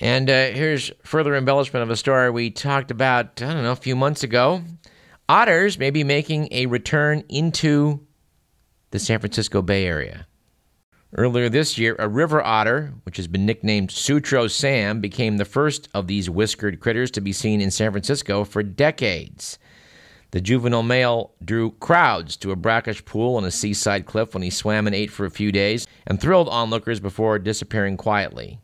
And 0.00 0.30
uh, 0.30 0.50
here's 0.50 0.92
further 1.02 1.34
embellishment 1.34 1.82
of 1.82 1.90
a 1.90 1.96
story 1.96 2.30
we 2.30 2.50
talked 2.50 2.92
about, 2.92 3.42
I 3.42 3.52
don't 3.52 3.64
know, 3.64 3.72
a 3.72 3.76
few 3.76 3.96
months 3.96 4.22
ago. 4.22 4.62
Otters 5.28 5.78
may 5.78 5.90
be 5.90 6.04
making 6.04 6.48
a 6.52 6.66
return 6.66 7.24
into 7.28 8.06
the 8.92 9.00
San 9.00 9.18
Francisco 9.18 9.62
Bay 9.62 9.84
Area. 9.84 10.27
Earlier 11.14 11.48
this 11.48 11.78
year, 11.78 11.96
a 11.98 12.06
river 12.06 12.42
otter, 12.42 12.92
which 13.04 13.16
has 13.16 13.26
been 13.26 13.46
nicknamed 13.46 13.90
Sutro 13.90 14.46
Sam, 14.46 15.00
became 15.00 15.38
the 15.38 15.46
first 15.46 15.88
of 15.94 16.06
these 16.06 16.28
whiskered 16.28 16.80
critters 16.80 17.10
to 17.12 17.22
be 17.22 17.32
seen 17.32 17.62
in 17.62 17.70
San 17.70 17.92
Francisco 17.92 18.44
for 18.44 18.62
decades. 18.62 19.58
The 20.32 20.42
juvenile 20.42 20.82
male 20.82 21.32
drew 21.42 21.70
crowds 21.70 22.36
to 22.38 22.50
a 22.50 22.56
brackish 22.56 23.02
pool 23.06 23.36
on 23.36 23.44
a 23.46 23.50
seaside 23.50 24.04
cliff 24.04 24.34
when 24.34 24.42
he 24.42 24.50
swam 24.50 24.86
and 24.86 24.94
ate 24.94 25.10
for 25.10 25.24
a 25.24 25.30
few 25.30 25.50
days 25.50 25.86
and 26.06 26.20
thrilled 26.20 26.50
onlookers 26.50 27.00
before 27.00 27.38
disappearing 27.38 27.96
quietly. 27.96 28.60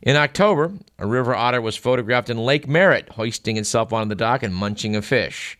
In 0.00 0.16
October, 0.16 0.72
a 0.98 1.06
river 1.06 1.34
otter 1.34 1.60
was 1.60 1.76
photographed 1.76 2.30
in 2.30 2.38
Lake 2.38 2.66
Merritt, 2.66 3.10
hoisting 3.10 3.58
itself 3.58 3.92
onto 3.92 4.08
the 4.08 4.14
dock 4.14 4.42
and 4.42 4.54
munching 4.54 4.96
a 4.96 5.02
fish. 5.02 5.58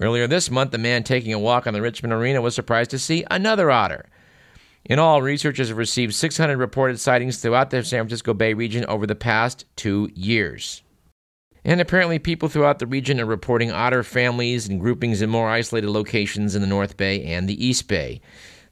Earlier 0.00 0.26
this 0.26 0.50
month, 0.50 0.72
a 0.72 0.78
man 0.78 1.02
taking 1.02 1.34
a 1.34 1.38
walk 1.38 1.66
on 1.66 1.74
the 1.74 1.82
Richmond 1.82 2.14
Marina 2.14 2.40
was 2.40 2.54
surprised 2.54 2.90
to 2.92 2.98
see 2.98 3.26
another 3.30 3.70
otter. 3.70 4.06
In 4.84 4.98
all, 4.98 5.22
researchers 5.22 5.68
have 5.68 5.78
received 5.78 6.14
600 6.14 6.56
reported 6.56 6.98
sightings 6.98 7.38
throughout 7.38 7.70
the 7.70 7.84
San 7.84 8.00
Francisco 8.00 8.34
Bay 8.34 8.52
region 8.52 8.84
over 8.86 9.06
the 9.06 9.14
past 9.14 9.64
two 9.76 10.10
years. 10.14 10.82
And 11.64 11.80
apparently, 11.80 12.18
people 12.18 12.48
throughout 12.48 12.80
the 12.80 12.88
region 12.88 13.20
are 13.20 13.24
reporting 13.26 13.70
otter 13.70 14.02
families 14.02 14.68
and 14.68 14.80
groupings 14.80 15.22
in 15.22 15.30
more 15.30 15.48
isolated 15.48 15.90
locations 15.90 16.56
in 16.56 16.60
the 16.60 16.66
North 16.66 16.96
Bay 16.96 17.22
and 17.24 17.48
the 17.48 17.64
East 17.64 17.86
Bay. 17.86 18.20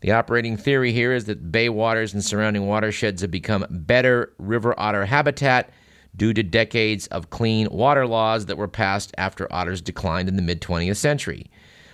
The 0.01 0.11
operating 0.11 0.57
theory 0.57 0.93
here 0.93 1.13
is 1.13 1.27
that 1.27 1.53
bay 1.53 1.69
waters 1.69 2.15
and 2.15 2.25
surrounding 2.25 2.67
watersheds 2.67 3.21
have 3.21 3.31
become 3.31 3.67
better 3.71 4.33
river 4.39 4.75
otter 4.79 5.05
habitat 5.05 5.71
due 6.17 6.33
to 6.33 6.43
decades 6.43 7.07
of 7.09 7.31
clean 7.31 7.69
water 7.71 8.07
laws 8.07 8.47
that 8.47 8.57
were 8.59 8.67
passed 8.67 9.15
after 9.19 9.53
otters 9.53 9.81
declined 9.81 10.29
in 10.29 10.37
the 10.37 10.43
mid 10.43 10.61
20th 10.61 10.97
century. 10.97 11.51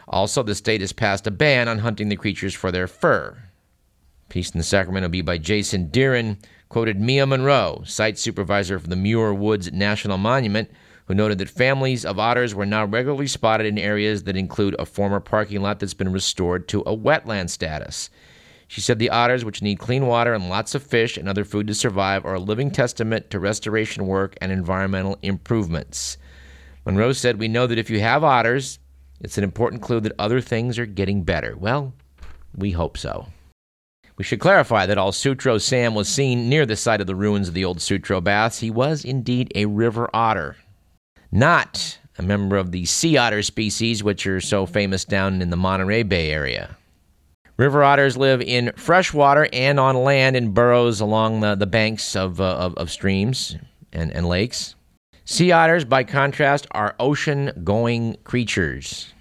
Also, 0.08 0.42
the 0.42 0.54
state 0.54 0.80
has 0.80 0.92
passed 0.92 1.26
a 1.26 1.30
ban 1.32 1.68
on 1.68 1.80
hunting 1.80 2.08
the 2.08 2.16
creatures 2.16 2.54
for 2.54 2.70
their 2.70 2.86
fur. 2.86 3.36
Piece 4.28 4.50
in 4.50 4.58
the 4.58 4.64
Sacramento 4.64 5.08
Bee 5.08 5.22
by 5.22 5.38
Jason 5.38 5.88
Dearen 5.88 6.38
quoted 6.68 7.00
Mia 7.00 7.26
Monroe, 7.26 7.82
site 7.84 8.18
supervisor 8.18 8.78
for 8.78 8.88
the 8.88 8.96
Muir 8.96 9.32
Woods 9.32 9.72
National 9.72 10.18
Monument, 10.18 10.70
who 11.06 11.14
noted 11.14 11.38
that 11.38 11.48
families 11.48 12.04
of 12.04 12.18
otters 12.18 12.54
were 12.54 12.66
now 12.66 12.84
regularly 12.84 13.28
spotted 13.28 13.66
in 13.66 13.78
areas 13.78 14.24
that 14.24 14.36
include 14.36 14.74
a 14.78 14.86
former 14.86 15.20
parking 15.20 15.62
lot 15.62 15.78
that's 15.78 15.94
been 15.94 16.12
restored 16.12 16.66
to 16.68 16.80
a 16.80 16.96
wetland 16.96 17.50
status. 17.50 18.10
She 18.68 18.80
said 18.80 18.98
the 18.98 19.10
otters, 19.10 19.44
which 19.44 19.62
need 19.62 19.78
clean 19.78 20.06
water 20.06 20.34
and 20.34 20.48
lots 20.48 20.74
of 20.74 20.82
fish 20.82 21.16
and 21.16 21.28
other 21.28 21.44
food 21.44 21.68
to 21.68 21.74
survive, 21.74 22.24
are 22.24 22.34
a 22.34 22.40
living 22.40 22.72
testament 22.72 23.30
to 23.30 23.38
restoration 23.38 24.06
work 24.06 24.34
and 24.40 24.50
environmental 24.50 25.18
improvements. 25.22 26.18
Monroe 26.84 27.12
said, 27.12 27.38
We 27.38 27.46
know 27.46 27.68
that 27.68 27.78
if 27.78 27.90
you 27.90 28.00
have 28.00 28.24
otters, 28.24 28.80
it's 29.20 29.38
an 29.38 29.44
important 29.44 29.82
clue 29.82 30.00
that 30.00 30.12
other 30.18 30.40
things 30.40 30.78
are 30.80 30.86
getting 30.86 31.22
better. 31.22 31.56
Well, 31.56 31.94
we 32.56 32.72
hope 32.72 32.98
so. 32.98 33.28
We 34.16 34.24
should 34.24 34.40
clarify 34.40 34.86
that 34.86 34.98
all 34.98 35.12
Sutro 35.12 35.58
Sam 35.58 35.94
was 35.94 36.08
seen 36.08 36.48
near 36.48 36.64
the 36.64 36.76
site 36.76 37.00
of 37.00 37.06
the 37.06 37.14
ruins 37.14 37.48
of 37.48 37.54
the 37.54 37.64
old 37.64 37.80
Sutro 37.80 38.20
baths. 38.20 38.60
He 38.60 38.70
was 38.70 39.04
indeed 39.04 39.52
a 39.54 39.66
river 39.66 40.08
otter 40.14 40.56
not 41.36 41.98
a 42.18 42.22
member 42.22 42.56
of 42.56 42.72
the 42.72 42.84
sea 42.86 43.16
otter 43.16 43.42
species, 43.42 44.02
which 44.02 44.26
are 44.26 44.40
so 44.40 44.66
famous 44.66 45.04
down 45.04 45.42
in 45.42 45.50
the 45.50 45.56
Monterey 45.56 46.02
Bay 46.02 46.30
area. 46.30 46.76
River 47.56 47.82
otters 47.82 48.16
live 48.16 48.42
in 48.42 48.72
fresh 48.76 49.12
water 49.12 49.48
and 49.52 49.80
on 49.80 49.96
land 49.96 50.36
in 50.36 50.52
burrows 50.52 51.00
along 51.00 51.40
the, 51.40 51.54
the 51.54 51.66
banks 51.66 52.14
of, 52.14 52.40
uh, 52.40 52.56
of, 52.56 52.74
of, 52.74 52.90
streams 52.90 53.56
and, 53.92 54.12
and 54.12 54.28
lakes. 54.28 54.74
Sea 55.24 55.52
otters, 55.52 55.84
by 55.84 56.04
contrast, 56.04 56.66
are 56.72 56.94
ocean 57.00 57.50
going 57.64 58.16
creatures. 58.24 59.12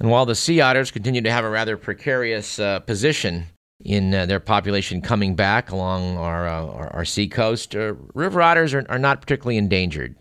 And 0.00 0.10
while 0.10 0.26
the 0.26 0.34
sea 0.34 0.60
otters 0.60 0.90
continue 0.90 1.22
to 1.22 1.30
have 1.30 1.44
a 1.44 1.50
rather 1.50 1.76
precarious 1.76 2.58
uh, 2.58 2.80
position 2.80 3.46
in 3.82 4.14
uh, 4.14 4.26
their 4.26 4.40
population 4.40 5.00
coming 5.00 5.34
back 5.34 5.70
along 5.70 6.16
our, 6.16 6.48
uh, 6.48 6.66
our, 6.66 6.88
our, 6.94 7.04
sea 7.04 7.28
coast, 7.28 7.74
uh, 7.74 7.94
river 8.14 8.40
otters 8.40 8.72
are, 8.72 8.86
are 8.88 8.98
not 8.98 9.20
particularly 9.20 9.56
endangered. 9.56 10.14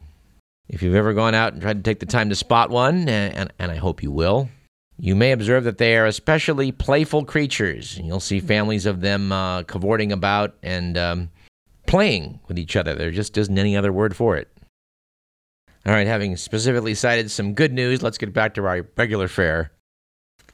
If 0.70 0.82
you've 0.82 0.96
ever 0.96 1.14
gone 1.14 1.36
out 1.36 1.54
and 1.54 1.62
tried 1.62 1.78
to 1.78 1.84
take 1.84 2.00
the 2.00 2.06
time 2.06 2.30
to 2.30 2.36
spot 2.36 2.70
one, 2.70 3.08
and, 3.08 3.52
and 3.60 3.72
I 3.72 3.76
hope 3.76 4.02
you 4.02 4.12
will, 4.12 4.50
you 4.98 5.16
may 5.16 5.32
observe 5.32 5.66
that 5.66 5.78
they 5.78 5.98
are 5.98 6.06
especially 6.06 6.72
playful 6.72 7.26
creatures. 7.26 7.98
You'll 7.98 8.20
see 8.20 8.40
families 8.40 8.86
of 8.86 9.02
them 9.02 9.32
uh, 9.32 9.64
cavorting 9.64 10.12
about 10.12 10.56
and 10.64 10.98
um, 10.98 11.32
playing 11.86 12.40
with 12.48 12.58
each 12.58 12.76
other. 12.76 12.96
There 12.96 13.12
just 13.12 13.38
isn't 13.38 13.58
any 13.58 13.76
other 13.76 13.92
word 13.92 14.16
for 14.16 14.38
it. 14.38 14.50
All 15.86 15.92
right, 15.92 16.08
having 16.08 16.38
specifically 16.38 16.96
cited 16.96 17.30
some 17.30 17.54
good 17.54 17.74
news, 17.74 18.02
let's 18.02 18.18
get 18.18 18.32
back 18.32 18.54
to 18.54 18.66
our 18.66 18.88
regular 18.96 19.28
fare. 19.28 19.73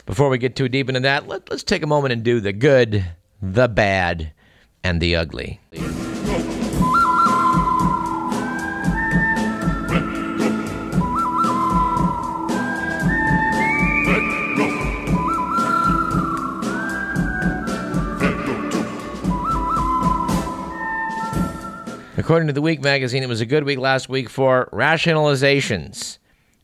Before 0.09 0.29
we 0.29 0.39
get 0.39 0.55
too 0.55 0.67
deep 0.67 0.89
into 0.89 1.01
that, 1.01 1.27
let, 1.27 1.51
let's 1.51 1.61
take 1.61 1.83
a 1.83 1.87
moment 1.87 2.13
and 2.13 2.23
do 2.23 2.39
the 2.39 2.51
good, 2.51 3.05
the 3.43 3.67
bad, 3.67 4.33
and 4.83 4.99
the 4.99 5.15
ugly. 5.15 5.61
According 22.17 22.47
to 22.47 22.53
the 22.53 22.61
Week 22.63 22.81
magazine, 22.81 23.21
it 23.21 23.29
was 23.29 23.41
a 23.41 23.45
good 23.45 23.63
week 23.63 23.77
last 23.77 24.09
week 24.09 24.27
for 24.27 24.69
rationalizations 24.73 26.17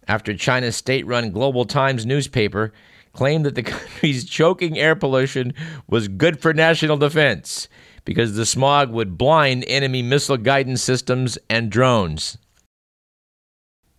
after 0.07 0.35
China's 0.35 0.75
state 0.75 1.05
run 1.05 1.29
Global 1.29 1.65
Times 1.65 2.07
newspaper 2.07 2.73
claimed 3.15 3.45
that 3.45 3.55
the 3.55 3.63
country's 3.63 4.25
choking 4.29 4.77
air 4.77 4.95
pollution 4.95 5.53
was 5.87 6.07
good 6.07 6.39
for 6.39 6.53
national 6.53 6.97
defense 6.97 7.67
because 8.03 8.35
the 8.35 8.45
smog 8.45 8.91
would 8.91 9.17
blind 9.17 9.65
enemy 9.67 10.03
missile 10.03 10.37
guidance 10.37 10.81
systems 10.81 11.37
and 11.49 11.71
drones. 11.71 12.37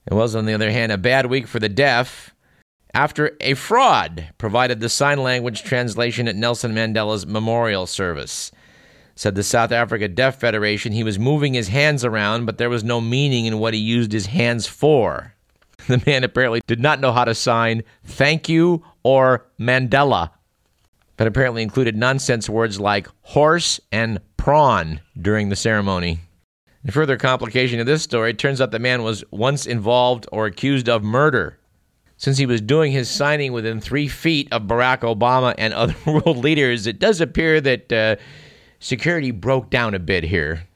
It 0.07 0.15
was, 0.15 0.37
on 0.37 0.47
the 0.47 0.55
other 0.55 0.71
hand, 0.71 0.93
a 0.93 0.99
bad 0.99 1.27
week 1.27 1.49
for 1.49 1.59
the 1.59 1.69
deaf 1.69 2.33
after 2.95 3.37
a 3.41 3.55
fraud 3.55 4.29
provided 4.39 4.81
the 4.81 4.89
sign 4.89 5.23
language 5.23 5.65
translation 5.65 6.29
at 6.29 6.37
Nelson 6.37 6.73
Mandela's 6.73 7.27
memorial 7.27 7.87
service 7.87 8.53
said 9.17 9.35
the 9.35 9.43
South 9.43 9.73
Africa 9.73 10.07
Deaf 10.07 10.39
Federation. 10.39 10.93
He 10.93 11.03
was 11.03 11.19
moving 11.19 11.55
his 11.55 11.69
hands 11.69 12.05
around, 12.05 12.45
but 12.45 12.59
there 12.59 12.71
was 12.71 12.85
no 12.85 13.01
meaning 13.01 13.47
in 13.47 13.59
what 13.59 13.75
he 13.75 13.81
used 13.81 14.13
his 14.13 14.27
hands 14.27 14.67
for. 14.67 15.33
The 15.89 16.03
man 16.05 16.25
apparently 16.25 16.63
did 16.67 16.81
not 16.81 16.99
know 16.99 17.13
how 17.13 17.25
to 17.25 17.35
sign 17.35 17.85
thank 18.03 18.49
you 18.49 18.83
or 19.07 19.47
Mandela, 19.57 20.31
but 21.17 21.29
apparently 21.29 21.63
included 21.63 21.97
nonsense 21.97 22.51
words 22.51 22.81
like 22.81 23.07
horse 23.23 23.79
and 23.93 24.19
prawn 24.37 25.01
during 25.17 25.49
the 25.49 25.55
ceremony. 25.55 26.19
A 26.85 26.91
further 26.91 27.17
complication 27.17 27.79
of 27.79 27.87
this 27.87 28.03
story, 28.03 28.35
turns 28.35 28.61
out 28.61 28.73
the 28.73 28.81
man 28.81 29.05
was 29.05 29.23
once 29.31 29.65
involved 29.65 30.27
or 30.33 30.47
accused 30.47 30.89
of 30.89 31.05
murder. 31.05 31.57
Since 32.17 32.37
he 32.39 32.47
was 32.47 32.61
doing 32.61 32.91
his 32.91 33.09
signing 33.09 33.53
within 33.53 33.81
three 33.81 34.09
feet 34.09 34.49
of 34.51 34.63
Barack 34.63 35.03
Obama 35.03 35.55
and 35.57 35.73
other 35.73 35.95
world 36.05 36.39
leaders, 36.39 36.89
it 36.89 36.99
does 36.99 37.21
appear 37.21 37.61
that 37.61 37.93
uh, 37.93 38.17
security 38.81 39.31
broke 39.31 39.71
down 39.71 39.95
a 39.95 40.01
bit 40.01 40.25
here. 40.25 40.67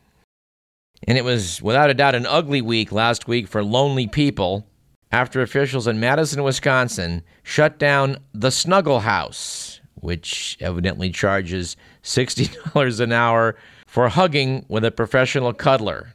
And 1.09 1.19
it 1.19 1.25
was 1.25 1.61
without 1.61 1.91
a 1.91 1.95
doubt 1.95 2.15
an 2.15 2.27
ugly 2.27 2.63
week 2.63 2.93
last 2.93 3.27
week 3.27 3.49
for 3.49 3.65
lonely 3.65 4.07
people 4.07 4.69
after 5.13 5.43
officials 5.43 5.87
in 5.87 5.99
Madison, 5.99 6.43
Wisconsin 6.43 7.23
shut 7.43 7.79
down 7.79 8.19
the 8.33 8.51
Snuggle 8.51 9.01
House, 9.01 9.81
which 9.95 10.57
evidently 10.61 11.11
charges 11.11 11.77
$60 12.03 13.01
an 13.01 13.13
hour 13.13 13.57
for 13.87 14.09
hugging 14.09 14.65
with 14.69 14.85
a 14.85 14.91
professional 14.91 15.53
cuddler. 15.53 16.15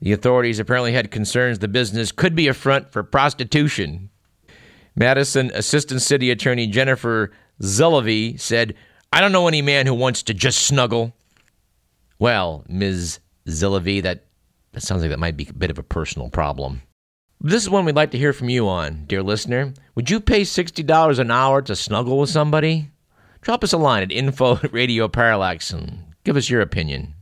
The 0.00 0.12
authorities 0.12 0.58
apparently 0.58 0.92
had 0.92 1.10
concerns 1.10 1.58
the 1.58 1.68
business 1.68 2.12
could 2.12 2.34
be 2.34 2.48
a 2.48 2.54
front 2.54 2.92
for 2.92 3.02
prostitution. 3.02 4.10
Madison 4.94 5.50
Assistant 5.54 6.02
City 6.02 6.30
Attorney 6.30 6.66
Jennifer 6.66 7.32
Zilavy 7.62 8.38
said, 8.38 8.74
I 9.12 9.20
don't 9.20 9.32
know 9.32 9.48
any 9.48 9.62
man 9.62 9.86
who 9.86 9.94
wants 9.94 10.22
to 10.24 10.34
just 10.34 10.66
snuggle. 10.66 11.14
Well, 12.18 12.64
Ms. 12.68 13.20
Zilavy, 13.46 14.02
that, 14.02 14.26
that 14.72 14.82
sounds 14.82 15.00
like 15.00 15.10
that 15.10 15.18
might 15.18 15.36
be 15.36 15.48
a 15.48 15.52
bit 15.52 15.70
of 15.70 15.78
a 15.78 15.82
personal 15.82 16.28
problem. 16.28 16.82
This 17.40 17.62
is 17.62 17.70
one 17.70 17.84
we'd 17.84 17.96
like 17.96 18.10
to 18.12 18.18
hear 18.18 18.32
from 18.32 18.48
you 18.48 18.68
on, 18.68 19.04
dear 19.06 19.22
listener. 19.22 19.74
Would 19.94 20.08
you 20.08 20.20
pay 20.20 20.42
$60 20.42 21.18
an 21.18 21.30
hour 21.30 21.60
to 21.62 21.76
snuggle 21.76 22.18
with 22.18 22.30
somebody? 22.30 22.90
Drop 23.42 23.62
us 23.62 23.72
a 23.74 23.78
line 23.78 24.02
at 24.02 24.12
info 24.12 24.56
at 24.56 24.72
Radio 24.72 25.08
Parallax 25.08 25.70
and 25.70 25.98
give 26.24 26.36
us 26.36 26.48
your 26.48 26.62
opinion. 26.62 27.14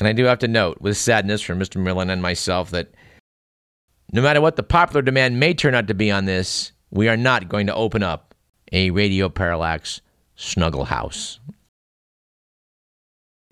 And 0.00 0.08
I 0.08 0.12
do 0.12 0.24
have 0.24 0.40
to 0.40 0.48
note, 0.48 0.80
with 0.80 0.96
sadness 0.96 1.40
for 1.42 1.54
Mr. 1.54 1.76
Merlin 1.76 2.10
and 2.10 2.20
myself, 2.20 2.70
that 2.72 2.92
no 4.12 4.20
matter 4.20 4.40
what 4.40 4.56
the 4.56 4.64
popular 4.64 5.02
demand 5.02 5.38
may 5.38 5.54
turn 5.54 5.76
out 5.76 5.86
to 5.86 5.94
be 5.94 6.10
on 6.10 6.24
this, 6.24 6.72
we 6.90 7.08
are 7.08 7.16
not 7.16 7.48
going 7.48 7.68
to 7.68 7.74
open 7.74 8.02
up 8.02 8.34
a 8.72 8.90
Radio 8.90 9.28
Parallax 9.28 10.00
snuggle 10.34 10.86
house. 10.86 11.38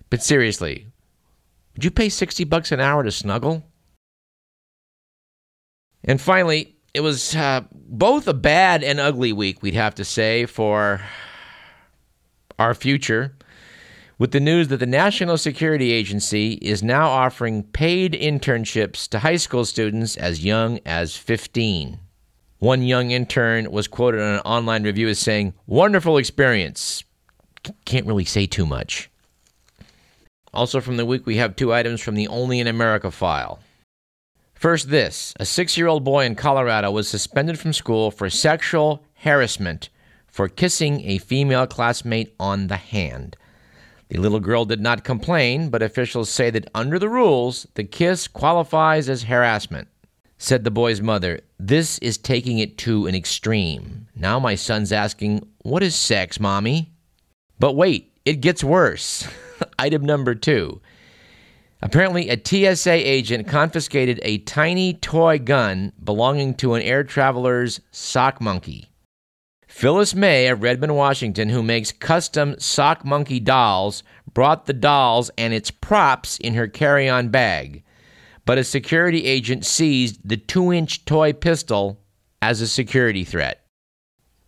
But 0.09 0.21
seriously, 0.21 0.87
Would 1.73 1.85
you 1.85 1.91
pay 1.91 2.09
60 2.09 2.43
bucks 2.43 2.73
an 2.73 2.81
hour 2.81 3.01
to 3.03 3.11
snuggle? 3.11 3.63
And 6.03 6.19
finally, 6.19 6.75
it 6.93 7.01
was 7.01 7.35
uh, 7.35 7.61
both 7.73 8.27
a 8.27 8.33
bad 8.33 8.83
and 8.83 8.99
ugly 8.99 9.33
week, 9.33 9.61
we'd 9.61 9.75
have 9.75 9.95
to 9.95 10.05
say, 10.05 10.45
for 10.45 11.01
our 12.59 12.73
future, 12.73 13.33
with 14.17 14.31
the 14.31 14.39
news 14.39 14.67
that 14.67 14.77
the 14.77 14.85
National 14.85 15.37
Security 15.37 15.91
Agency 15.91 16.53
is 16.53 16.83
now 16.83 17.09
offering 17.09 17.63
paid 17.63 18.13
internships 18.13 19.07
to 19.09 19.19
high 19.19 19.37
school 19.37 19.65
students 19.65 20.17
as 20.17 20.43
young 20.43 20.79
as 20.85 21.15
15. 21.15 21.99
One 22.59 22.83
young 22.83 23.09
intern 23.09 23.71
was 23.71 23.87
quoted 23.87 24.21
on 24.21 24.35
an 24.35 24.39
online 24.41 24.83
review 24.83 25.07
as 25.07 25.17
saying, 25.17 25.53
Wonderful 25.65 26.17
experience. 26.17 27.03
Can't 27.85 28.05
really 28.05 28.25
say 28.25 28.45
too 28.45 28.65
much. 28.65 29.09
Also 30.53 30.81
from 30.81 30.97
the 30.97 31.05
week, 31.05 31.25
we 31.25 31.37
have 31.37 31.55
two 31.55 31.73
items 31.73 32.01
from 32.01 32.15
the 32.15 32.27
Only 32.27 32.59
in 32.59 32.67
America 32.67 33.09
file. 33.09 33.59
First, 34.61 34.91
this 34.91 35.33
a 35.39 35.45
six 35.45 35.75
year 35.75 35.87
old 35.87 36.03
boy 36.03 36.23
in 36.23 36.35
Colorado 36.35 36.91
was 36.91 37.09
suspended 37.09 37.57
from 37.57 37.73
school 37.73 38.11
for 38.11 38.29
sexual 38.29 39.03
harassment 39.15 39.89
for 40.27 40.47
kissing 40.47 41.01
a 41.01 41.17
female 41.17 41.65
classmate 41.65 42.35
on 42.39 42.67
the 42.67 42.77
hand. 42.77 43.35
The 44.09 44.19
little 44.19 44.39
girl 44.39 44.65
did 44.65 44.79
not 44.79 45.03
complain, 45.03 45.71
but 45.71 45.81
officials 45.81 46.29
say 46.29 46.51
that 46.51 46.69
under 46.75 46.99
the 46.99 47.09
rules, 47.09 47.65
the 47.73 47.83
kiss 47.83 48.27
qualifies 48.27 49.09
as 49.09 49.23
harassment. 49.23 49.87
Said 50.37 50.63
the 50.63 50.69
boy's 50.69 51.01
mother, 51.01 51.39
This 51.57 51.97
is 51.97 52.19
taking 52.19 52.59
it 52.59 52.77
to 52.79 53.07
an 53.07 53.15
extreme. 53.15 54.09
Now 54.15 54.37
my 54.39 54.53
son's 54.53 54.91
asking, 54.91 55.41
What 55.63 55.81
is 55.81 55.95
sex, 55.95 56.39
mommy? 56.39 56.93
But 57.57 57.75
wait, 57.75 58.13
it 58.25 58.41
gets 58.41 58.63
worse. 58.63 59.27
Item 59.79 60.05
number 60.05 60.35
two. 60.35 60.81
Apparently, 61.81 62.29
a 62.29 62.39
TSA 62.39 62.91
agent 62.91 63.47
confiscated 63.47 64.19
a 64.21 64.37
tiny 64.39 64.93
toy 64.93 65.39
gun 65.39 65.91
belonging 66.03 66.53
to 66.55 66.75
an 66.75 66.81
air 66.83 67.03
traveler's 67.03 67.81
sock 67.89 68.39
monkey. 68.39 68.89
Phyllis 69.67 70.13
May 70.13 70.47
of 70.47 70.61
Redmond, 70.61 70.95
Washington, 70.95 71.49
who 71.49 71.63
makes 71.63 71.91
custom 71.91 72.55
sock 72.59 73.03
monkey 73.03 73.39
dolls, 73.39 74.03
brought 74.31 74.67
the 74.67 74.73
dolls 74.73 75.31
and 75.37 75.53
its 75.53 75.71
props 75.71 76.37
in 76.37 76.53
her 76.53 76.67
carry 76.67 77.09
on 77.09 77.29
bag. 77.29 77.83
But 78.45 78.57
a 78.57 78.63
security 78.63 79.25
agent 79.25 79.65
seized 79.65 80.19
the 80.23 80.37
two 80.37 80.71
inch 80.71 81.05
toy 81.05 81.33
pistol 81.33 81.99
as 82.41 82.61
a 82.61 82.67
security 82.67 83.23
threat. 83.23 83.65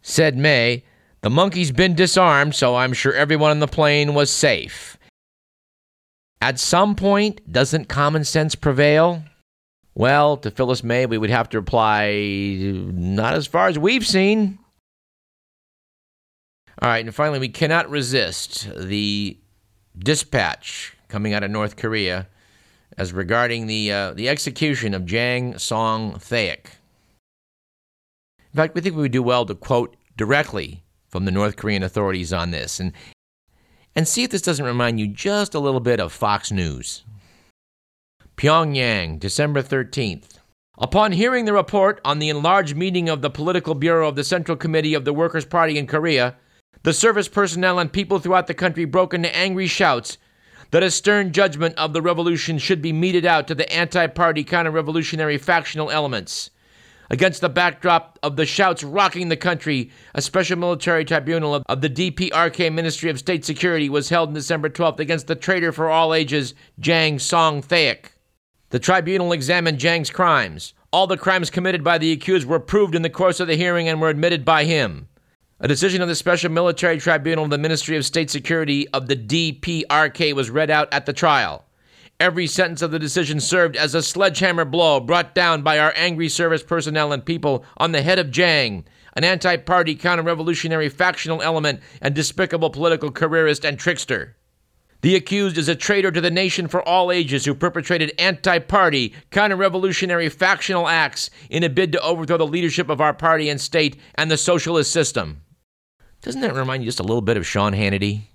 Said 0.02 0.38
May, 0.38 0.84
The 1.22 1.30
monkey's 1.30 1.72
been 1.72 1.96
disarmed, 1.96 2.54
so 2.54 2.75
I'm 2.75 2.94
sure 2.94 3.13
everyone 3.13 3.52
on 3.52 3.60
the 3.60 3.68
plane 3.68 4.13
was 4.13 4.30
safe. 4.30 4.98
At 6.44 6.60
some 6.60 6.96
point, 6.96 7.40
doesn't 7.50 7.88
common 7.88 8.26
sense 8.26 8.54
prevail? 8.54 9.24
Well, 9.96 10.36
to 10.36 10.52
Phyllis 10.52 10.84
May, 10.84 11.06
we 11.06 11.18
would 11.18 11.30
have 11.30 11.48
to 11.52 11.60
reply, 11.60 12.12
not 12.12 13.34
as 13.34 13.48
far 13.48 13.70
as 13.70 13.80
we've 13.80 14.06
seen. 14.06 14.60
All 16.82 16.90
right, 16.90 17.06
and 17.06 17.16
finally, 17.16 17.40
we 17.40 17.48
cannot 17.48 17.90
resist 17.90 18.68
the 18.76 19.38
dispatch 19.98 20.98
coming 21.08 21.34
out 21.34 21.44
of 21.44 21.52
North 21.52 21.78
Korea 21.78 22.28
as 22.98 23.14
regarding 23.14 23.68
the 23.68 23.94
uh, 23.94 24.12
the 24.12 24.28
execution 24.28 24.94
of 24.94 25.06
Jang 25.06 25.58
Song 25.58 26.16
Thaek. 26.16 26.66
In 28.52 28.58
fact, 28.58 28.76
we 28.76 28.82
think 28.82 28.98
we 28.98 29.04
would 29.04 29.14
do 29.14 29.24
well 29.24 29.46
to 29.46 29.56
quote 29.56 29.96
directly 30.18 30.84
from 31.08 31.24
the 31.24 31.32
North 31.32 31.56
Korean 31.56 31.84
authorities 31.84 32.34
on 32.34 32.52
this, 32.52 32.82
and 32.82 32.92
and 33.96 34.08
see 34.08 34.24
if 34.24 34.32
this 34.32 34.42
doesn't 34.42 34.66
remind 34.66 35.00
you 35.00 35.08
just 35.08 35.54
a 35.54 35.60
little 35.60 35.80
bit 35.80 36.00
of 36.00 36.12
Fox 36.12 36.52
News. 36.52 37.04
Pyongyang, 38.38 39.20
December 39.20 39.62
13th. 39.62 40.39
Upon 40.78 41.12
hearing 41.12 41.46
the 41.46 41.54
report 41.54 42.02
on 42.04 42.17
the 42.17 42.30
enlarged 42.30 42.76
meeting 42.76 43.08
of 43.08 43.22
the 43.22 43.30
Political 43.30 43.76
Bureau 43.76 44.08
of 44.10 44.15
the 44.15 44.24
Central 44.24 44.58
Committee 44.58 44.96
of 44.96 45.06
the 45.06 45.13
Workers' 45.13 45.46
Party 45.46 45.78
in 45.78 45.86
Korea, 45.86 46.36
the 46.82 46.94
service 46.94 47.28
personnel 47.28 47.78
and 47.78 47.94
people 47.94 48.17
throughout 48.17 48.48
the 48.48 48.54
country 48.56 48.86
broke 48.86 49.13
into 49.13 49.34
angry 49.36 49.67
shouts 49.67 50.17
that 50.72 50.82
a 50.82 50.89
stern 50.89 51.32
judgment 51.32 51.78
of 51.78 51.94
the 51.94 52.02
revolution 52.02 52.58
should 52.58 52.82
be 52.82 52.91
meted 52.91 53.26
out 53.26 53.48
to 53.48 53.54
the 53.54 53.72
anti 53.72 54.08
party 54.08 54.44
counter 54.44 54.72
revolutionary 54.72 55.38
factional 55.38 55.91
elements. 55.91 56.50
Against 57.13 57.41
the 57.41 57.49
backdrop 57.49 58.17
of 58.23 58.38
the 58.38 58.45
shouts 58.47 58.84
rocking 58.84 59.30
the 59.30 59.38
country, 59.38 59.91
a 60.15 60.21
special 60.21 60.58
military 60.58 61.06
tribunal 61.06 61.62
of 61.67 61.82
the 61.82 61.88
DPRK 61.88 62.73
Ministry 62.73 63.12
of 63.12 63.19
State 63.19 63.45
Security 63.45 63.88
was 63.88 64.10
held 64.10 64.30
on 64.30 64.34
December 64.34 64.67
12th 64.67 64.97
against 64.97 65.28
the 65.28 65.36
traitor 65.36 65.71
for 65.71 65.91
all 65.91 66.15
ages, 66.15 66.56
Jang 66.80 67.19
Song 67.19 67.62
Thaek. 67.62 68.13
The 68.71 68.80
tribunal 68.80 69.32
examined 69.32 69.78
Jang's 69.78 70.10
crimes. 70.10 70.73
All 70.91 71.06
the 71.06 71.15
crimes 71.15 71.52
committed 71.52 71.84
by 71.84 71.99
the 71.99 72.12
accused 72.12 72.47
were 72.47 72.60
proved 72.60 72.95
in 72.95 73.04
the 73.04 73.12
course 73.12 73.39
of 73.39 73.47
the 73.47 73.58
hearing 73.58 73.88
and 73.88 74.02
were 74.02 74.10
admitted 74.10 74.43
by 74.43 74.63
him. 74.63 75.08
A 75.60 75.67
decision 75.67 76.02
of 76.02 76.08
the 76.08 76.15
Special 76.15 76.49
Military 76.49 76.97
Tribunal 76.97 77.43
of 77.43 77.52
the 77.52 77.60
Ministry 77.60 77.95
of 77.95 78.08
State 78.08 78.32
Security 78.32 78.88
of 78.88 79.08
the 79.08 79.15
DPRK 79.15 80.34
was 80.34 80.49
read 80.49 80.71
out 80.71 80.91
at 80.91 81.06
the 81.06 81.13
trial. 81.13 81.63
Every 82.19 82.47
sentence 82.47 82.82
of 82.82 82.91
the 82.91 82.99
decision 82.99 83.39
served 83.39 83.76
as 83.76 83.95
a 83.95 84.02
sledgehammer 84.02 84.65
blow 84.65 84.99
brought 84.99 85.36
down 85.36 85.62
by 85.62 85.80
our 85.80 85.93
angry 85.95 86.30
service 86.30 86.63
personnel 86.63 87.12
and 87.12 87.26
people 87.26 87.65
on 87.78 87.91
the 87.91 88.02
head 88.02 88.19
of 88.19 88.32
Jang, 88.32 88.86
an 89.13 89.23
anti 89.23 89.58
party 89.58 89.95
counter 89.95 90.23
revolutionary 90.23 90.89
factional 90.89 91.41
element 91.41 91.82
and 92.02 92.13
despicable 92.13 92.69
political 92.69 93.12
careerist 93.12 93.65
and 93.65 93.78
trickster. 93.78 94.38
The 95.02 95.17
accused 95.17 95.58
is 95.58 95.67
a 95.67 95.76
traitor 95.76 96.12
to 96.12 96.21
the 96.21 96.32
nation 96.32 96.69
for 96.69 96.82
all 96.88 97.12
ages 97.12 97.43
who 97.43 97.54
perpetrated 97.54 98.13
anti 98.17 98.60
party, 98.60 99.13
counter 99.32 99.58
revolutionary 99.58 100.30
factional 100.30 100.88
acts 100.88 101.30
in 101.49 101.63
a 101.63 101.69
bid 101.69 101.91
to 101.91 102.02
overthrow 102.02 102.38
the 102.38 102.47
leadership 102.47 102.89
of 102.89 103.02
our 103.02 103.13
party 103.13 103.49
and 103.49 103.60
state 103.60 103.97
and 104.15 104.32
the 104.32 104.38
socialist 104.38 104.93
system. 104.93 105.41
Doesn't 106.21 106.39
that 106.39 106.56
remind 106.56 106.84
you 106.84 106.88
just 106.88 107.02
a 107.02 107.04
little 107.04 107.21
bit 107.21 107.36
of 107.36 107.45
Sean 107.45 107.73
Hannity? 107.73 108.28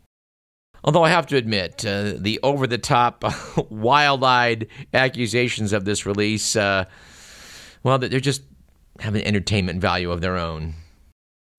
Although 0.88 1.02
I 1.02 1.10
have 1.10 1.26
to 1.26 1.36
admit, 1.36 1.84
uh, 1.84 2.14
the 2.16 2.40
over 2.42 2.66
the 2.66 2.78
top, 2.78 3.22
wild 3.70 4.24
eyed 4.24 4.68
accusations 4.94 5.74
of 5.74 5.84
this 5.84 6.06
release, 6.06 6.56
uh, 6.56 6.86
well, 7.82 7.98
they're 7.98 8.20
just 8.20 8.40
have 9.00 9.14
an 9.14 9.20
entertainment 9.20 9.82
value 9.82 10.10
of 10.10 10.22
their 10.22 10.38
own. 10.38 10.72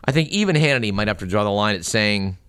I 0.04 0.12
think 0.14 0.30
even 0.30 0.56
Hannity 0.56 0.92
might 0.92 1.08
have 1.08 1.20
to 1.20 1.28
draw 1.28 1.44
the 1.44 1.52
line 1.52 1.76
at 1.76 1.86
saying, 1.86 2.40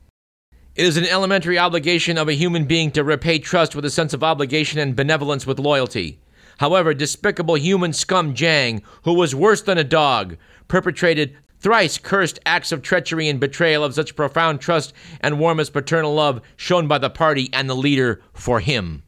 It 0.74 0.86
is 0.86 0.96
an 0.96 1.04
elementary 1.04 1.58
obligation 1.58 2.16
of 2.16 2.30
a 2.30 2.32
human 2.32 2.64
being 2.64 2.90
to 2.92 3.04
repay 3.04 3.40
trust 3.40 3.76
with 3.76 3.84
a 3.84 3.90
sense 3.90 4.14
of 4.14 4.24
obligation 4.24 4.78
and 4.78 4.96
benevolence 4.96 5.46
with 5.46 5.58
loyalty. 5.58 6.18
However, 6.60 6.94
despicable 6.94 7.56
human 7.56 7.92
scum 7.92 8.32
Jang, 8.32 8.80
who 9.02 9.12
was 9.12 9.34
worse 9.34 9.60
than 9.60 9.76
a 9.76 9.84
dog, 9.84 10.38
perpetrated 10.66 11.36
thrice 11.60 11.98
cursed 11.98 12.38
acts 12.44 12.72
of 12.72 12.82
treachery 12.82 13.28
and 13.28 13.38
betrayal 13.38 13.84
of 13.84 13.94
such 13.94 14.16
profound 14.16 14.60
trust 14.60 14.92
and 15.20 15.38
warmest 15.38 15.72
paternal 15.72 16.14
love 16.14 16.40
shown 16.56 16.88
by 16.88 16.98
the 16.98 17.10
party 17.10 17.48
and 17.52 17.68
the 17.70 17.76
leader 17.76 18.20
for 18.32 18.60
him. 18.60 19.02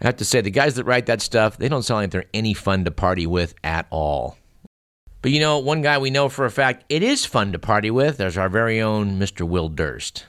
I 0.00 0.06
have 0.06 0.16
to 0.16 0.24
say, 0.24 0.40
the 0.40 0.50
guys 0.50 0.74
that 0.74 0.84
write 0.84 1.06
that 1.06 1.22
stuff, 1.22 1.58
they 1.58 1.68
don't 1.68 1.84
sound 1.84 2.02
like 2.02 2.10
they're 2.10 2.24
any 2.34 2.54
fun 2.54 2.84
to 2.84 2.90
party 2.90 3.26
with 3.26 3.54
at 3.62 3.86
all. 3.90 4.36
But 5.20 5.30
you 5.30 5.38
know, 5.38 5.58
one 5.60 5.82
guy 5.82 5.98
we 5.98 6.10
know 6.10 6.28
for 6.28 6.44
a 6.44 6.50
fact 6.50 6.84
it 6.88 7.04
is 7.04 7.24
fun 7.24 7.52
to 7.52 7.58
party 7.58 7.90
with. 7.90 8.16
There's 8.16 8.36
our 8.36 8.48
very 8.48 8.80
own 8.80 9.20
Mr. 9.20 9.48
Will 9.48 9.68
Durst. 9.68 10.26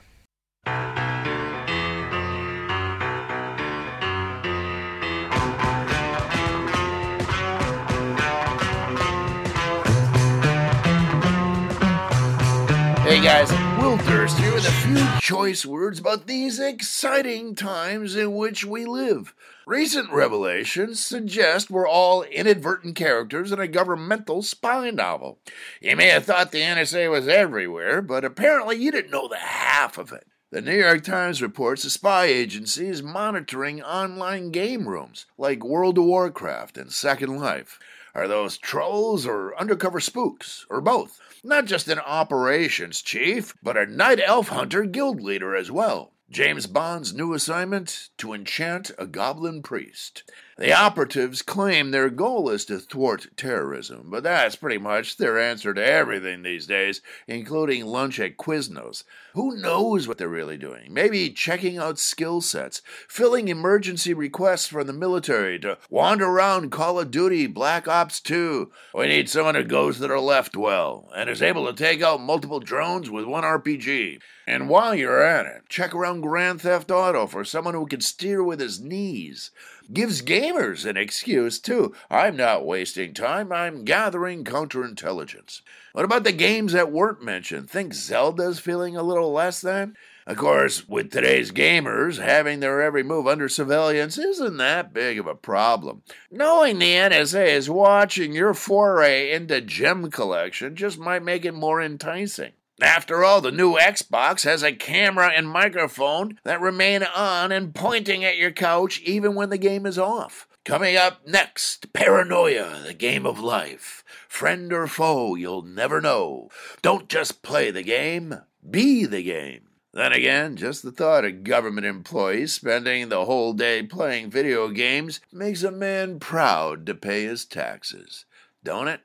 Guys, 13.24 13.50
Will 13.78 13.96
Durst 13.96 14.36
here 14.36 14.52
with 14.52 14.68
a 14.68 14.70
few 14.70 15.02
choice 15.18 15.64
words 15.64 15.98
about 15.98 16.26
these 16.26 16.60
exciting 16.60 17.54
times 17.54 18.14
in 18.16 18.34
which 18.34 18.66
we 18.66 18.84
live. 18.84 19.34
Recent 19.66 20.12
revelations 20.12 21.00
suggest 21.00 21.70
we're 21.70 21.88
all 21.88 22.22
inadvertent 22.24 22.96
characters 22.96 23.50
in 23.50 23.58
a 23.58 23.66
governmental 23.66 24.42
spy 24.42 24.90
novel. 24.90 25.38
You 25.80 25.96
may 25.96 26.08
have 26.08 26.26
thought 26.26 26.52
the 26.52 26.60
NSA 26.60 27.10
was 27.10 27.26
everywhere, 27.26 28.02
but 28.02 28.26
apparently 28.26 28.76
you 28.76 28.92
didn't 28.92 29.10
know 29.10 29.26
the 29.26 29.38
half 29.38 29.96
of 29.96 30.12
it. 30.12 30.26
The 30.50 30.60
New 30.60 30.76
York 30.76 31.02
Times 31.02 31.40
reports 31.40 31.86
a 31.86 31.90
spy 31.90 32.26
agency 32.26 32.88
is 32.88 33.02
monitoring 33.02 33.82
online 33.82 34.50
game 34.50 34.86
rooms 34.86 35.24
like 35.38 35.64
World 35.64 35.96
of 35.96 36.04
Warcraft 36.04 36.76
and 36.76 36.92
Second 36.92 37.38
Life. 37.38 37.80
Are 38.14 38.28
those 38.28 38.58
trolls 38.58 39.26
or 39.26 39.58
undercover 39.58 39.98
spooks, 39.98 40.66
or 40.70 40.80
both? 40.80 41.20
Not 41.42 41.64
just 41.64 41.88
an 41.88 41.98
operations 41.98 43.02
chief, 43.02 43.54
but 43.60 43.76
a 43.76 43.86
night 43.86 44.20
elf 44.24 44.48
hunter 44.48 44.84
guild 44.84 45.20
leader 45.20 45.56
as 45.56 45.70
well. 45.70 46.12
James 46.30 46.66
Bond's 46.68 47.12
new 47.12 47.34
assignment 47.34 48.10
to 48.18 48.32
enchant 48.32 48.92
a 48.98 49.06
goblin 49.06 49.62
priest. 49.62 50.22
The 50.56 50.72
operatives 50.72 51.42
claim 51.42 51.90
their 51.90 52.08
goal 52.08 52.48
is 52.48 52.64
to 52.66 52.78
thwart 52.78 53.26
terrorism, 53.36 54.06
but 54.08 54.22
that's 54.22 54.54
pretty 54.54 54.78
much 54.78 55.16
their 55.16 55.36
answer 55.36 55.74
to 55.74 55.84
everything 55.84 56.42
these 56.42 56.68
days, 56.68 57.00
including 57.26 57.84
lunch 57.86 58.20
at 58.20 58.36
Quiznos. 58.36 59.02
Who 59.32 59.56
knows 59.56 60.06
what 60.06 60.16
they're 60.18 60.28
really 60.28 60.56
doing? 60.56 60.94
Maybe 60.94 61.30
checking 61.30 61.76
out 61.76 61.98
skill 61.98 62.40
sets, 62.40 62.82
filling 63.08 63.48
emergency 63.48 64.14
requests 64.14 64.68
from 64.68 64.86
the 64.86 64.92
military 64.92 65.58
to 65.58 65.76
wander 65.90 66.26
around 66.26 66.70
Call 66.70 67.00
of 67.00 67.10
Duty 67.10 67.48
Black 67.48 67.88
Ops 67.88 68.20
2. 68.20 68.70
We 68.94 69.08
need 69.08 69.28
someone 69.28 69.56
who 69.56 69.64
goes 69.64 69.96
to 69.96 70.06
the 70.06 70.20
left 70.20 70.56
well 70.56 71.10
and 71.16 71.28
is 71.28 71.42
able 71.42 71.66
to 71.66 71.72
take 71.72 72.00
out 72.00 72.20
multiple 72.20 72.60
drones 72.60 73.10
with 73.10 73.24
one 73.24 73.42
RPG. 73.42 74.20
And 74.46 74.68
while 74.68 74.94
you're 74.94 75.22
at 75.22 75.46
it, 75.46 75.62
check 75.68 75.94
around 75.94 76.20
Grand 76.20 76.60
Theft 76.60 76.90
Auto 76.90 77.26
for 77.26 77.44
someone 77.44 77.74
who 77.74 77.86
can 77.86 78.02
steer 78.02 78.44
with 78.44 78.60
his 78.60 78.78
knees. 78.78 79.50
Gives 79.92 80.22
gamers 80.22 80.86
an 80.86 80.96
excuse, 80.96 81.58
too. 81.58 81.94
I'm 82.10 82.36
not 82.36 82.64
wasting 82.64 83.12
time, 83.12 83.52
I'm 83.52 83.84
gathering 83.84 84.42
counterintelligence. 84.44 85.60
What 85.92 86.04
about 86.04 86.24
the 86.24 86.32
games 86.32 86.72
that 86.72 86.90
weren't 86.90 87.22
mentioned? 87.22 87.68
Think 87.68 87.92
Zelda's 87.92 88.58
feeling 88.58 88.96
a 88.96 89.02
little 89.02 89.32
less 89.32 89.60
than? 89.60 89.96
Of 90.26 90.38
course, 90.38 90.88
with 90.88 91.10
today's 91.12 91.52
gamers, 91.52 92.18
having 92.18 92.60
their 92.60 92.80
every 92.80 93.02
move 93.02 93.26
under 93.26 93.46
surveillance 93.46 94.16
isn't 94.16 94.56
that 94.56 94.94
big 94.94 95.18
of 95.18 95.26
a 95.26 95.34
problem. 95.34 96.02
Knowing 96.30 96.78
the 96.78 96.94
NSA 96.94 97.48
is 97.48 97.68
watching 97.68 98.32
your 98.32 98.54
foray 98.54 99.32
into 99.32 99.60
gem 99.60 100.10
collection 100.10 100.76
just 100.76 100.98
might 100.98 101.22
make 101.22 101.44
it 101.44 101.52
more 101.52 101.82
enticing. 101.82 102.52
After 102.82 103.24
all, 103.24 103.40
the 103.40 103.52
new 103.52 103.76
Xbox 103.76 104.44
has 104.44 104.62
a 104.62 104.72
camera 104.72 105.28
and 105.28 105.48
microphone 105.48 106.38
that 106.42 106.60
remain 106.60 107.04
on 107.04 107.52
and 107.52 107.74
pointing 107.74 108.24
at 108.24 108.36
your 108.36 108.50
couch 108.50 109.00
even 109.04 109.34
when 109.34 109.50
the 109.50 109.58
game 109.58 109.86
is 109.86 109.98
off. 109.98 110.48
Coming 110.64 110.96
up 110.96 111.26
next, 111.26 111.92
Paranoia, 111.92 112.82
the 112.84 112.94
game 112.94 113.26
of 113.26 113.38
life. 113.38 114.02
Friend 114.28 114.72
or 114.72 114.86
foe, 114.86 115.34
you'll 115.34 115.62
never 115.62 116.00
know. 116.00 116.48
Don't 116.82 117.08
just 117.08 117.42
play 117.42 117.70
the 117.70 117.82
game, 117.82 118.40
be 118.68 119.04
the 119.04 119.22
game. 119.22 119.68
Then 119.92 120.12
again, 120.12 120.56
just 120.56 120.82
the 120.82 120.90
thought 120.90 121.24
of 121.24 121.44
government 121.44 121.86
employees 121.86 122.52
spending 122.52 123.08
the 123.08 123.26
whole 123.26 123.52
day 123.52 123.84
playing 123.84 124.30
video 124.30 124.68
games 124.68 125.20
makes 125.30 125.62
a 125.62 125.70
man 125.70 126.18
proud 126.18 126.86
to 126.86 126.94
pay 126.94 127.24
his 127.24 127.44
taxes, 127.44 128.24
don't 128.64 128.88
it? 128.88 129.02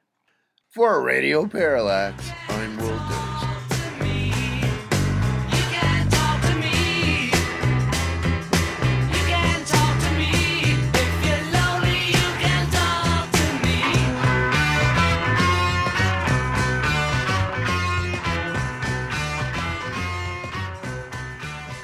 For 0.69 1.03
Radio 1.03 1.45
Parallax, 1.45 2.31
I'm 2.47 2.77
Will 2.77 2.97
Durst. 2.97 3.28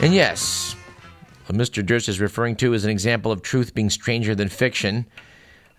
And 0.06 0.14
yes, 0.14 0.76
what 1.48 1.58
Mr. 1.58 1.84
Durst 1.84 2.08
is 2.08 2.20
referring 2.20 2.58
to 2.58 2.76
is 2.76 2.84
an 2.84 2.92
example 2.92 3.32
of 3.32 3.42
truth 3.42 3.74
being 3.74 3.90
stranger 3.90 4.36
than 4.36 4.50
fiction. 4.50 5.08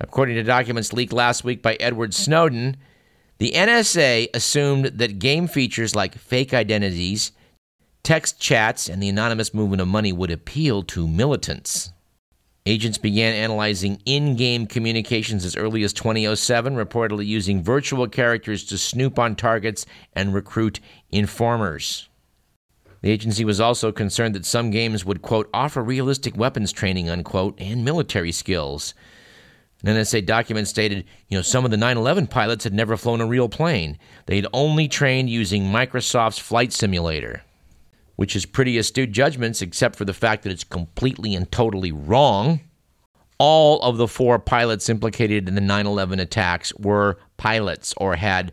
According 0.00 0.34
to 0.34 0.42
documents 0.42 0.92
leaked 0.92 1.12
last 1.12 1.44
week 1.44 1.62
by 1.62 1.76
Edward 1.78 2.12
Snowden, 2.12 2.76
the 3.38 3.52
NSA 3.52 4.26
assumed 4.34 4.86
that 4.86 5.20
game 5.20 5.46
features 5.46 5.94
like 5.94 6.18
fake 6.18 6.52
identities, 6.52 7.30
text 8.02 8.40
chats, 8.40 8.88
and 8.88 9.00
the 9.00 9.08
anonymous 9.08 9.54
movement 9.54 9.80
of 9.80 9.86
money 9.86 10.12
would 10.12 10.32
appeal 10.32 10.82
to 10.82 11.06
militants. 11.06 11.92
Agents 12.66 12.98
began 12.98 13.32
analyzing 13.32 14.02
in 14.06 14.34
game 14.34 14.66
communications 14.66 15.44
as 15.44 15.54
early 15.54 15.84
as 15.84 15.92
2007, 15.92 16.74
reportedly 16.74 17.26
using 17.26 17.62
virtual 17.62 18.08
characters 18.08 18.64
to 18.64 18.76
snoop 18.76 19.20
on 19.20 19.36
targets 19.36 19.86
and 20.14 20.34
recruit 20.34 20.80
informers. 21.12 22.08
The 23.02 23.10
agency 23.10 23.44
was 23.44 23.60
also 23.60 23.92
concerned 23.92 24.34
that 24.34 24.46
some 24.46 24.70
games 24.70 25.04
would, 25.04 25.22
quote, 25.22 25.48
offer 25.52 25.82
realistic 25.82 26.36
weapons 26.36 26.72
training, 26.72 27.10
unquote, 27.10 27.60
and 27.60 27.84
military 27.84 28.32
skills. 28.32 28.94
An 29.84 29.94
NSA 29.94 30.24
document 30.24 30.68
stated, 30.68 31.04
you 31.28 31.36
know, 31.38 31.42
some 31.42 31.64
of 31.64 31.70
the 31.70 31.76
9 31.76 31.96
11 31.96 32.26
pilots 32.26 32.64
had 32.64 32.72
never 32.72 32.96
flown 32.96 33.20
a 33.20 33.26
real 33.26 33.48
plane. 33.48 33.98
They'd 34.26 34.46
only 34.52 34.88
trained 34.88 35.30
using 35.30 35.64
Microsoft's 35.64 36.38
Flight 36.38 36.72
Simulator, 36.72 37.42
which 38.16 38.34
is 38.34 38.46
pretty 38.46 38.78
astute 38.78 39.12
judgments, 39.12 39.62
except 39.62 39.96
for 39.96 40.04
the 40.04 40.14
fact 40.14 40.42
that 40.42 40.50
it's 40.50 40.64
completely 40.64 41.34
and 41.34 41.50
totally 41.52 41.92
wrong. 41.92 42.60
All 43.38 43.80
of 43.82 43.98
the 43.98 44.08
four 44.08 44.38
pilots 44.38 44.88
implicated 44.88 45.46
in 45.46 45.54
the 45.54 45.60
9 45.60 45.86
11 45.86 46.18
attacks 46.18 46.74
were 46.74 47.18
pilots 47.36 47.94
or 47.98 48.16
had 48.16 48.50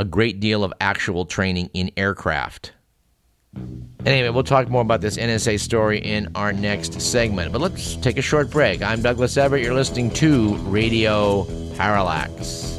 a 0.00 0.04
great 0.04 0.40
deal 0.40 0.64
of 0.64 0.74
actual 0.80 1.24
training 1.24 1.70
in 1.72 1.90
aircraft. 1.96 2.72
Anyway, 4.06 4.28
we'll 4.28 4.44
talk 4.44 4.68
more 4.68 4.82
about 4.82 5.00
this 5.00 5.16
NSA 5.16 5.58
story 5.58 5.98
in 5.98 6.28
our 6.34 6.52
next 6.52 7.00
segment. 7.00 7.52
But 7.52 7.62
let's 7.62 7.96
take 7.96 8.18
a 8.18 8.22
short 8.22 8.50
break. 8.50 8.82
I'm 8.82 9.00
Douglas 9.00 9.36
Everett. 9.36 9.62
You're 9.62 9.74
listening 9.74 10.10
to 10.12 10.56
Radio 10.56 11.44
Parallax. 11.76 12.73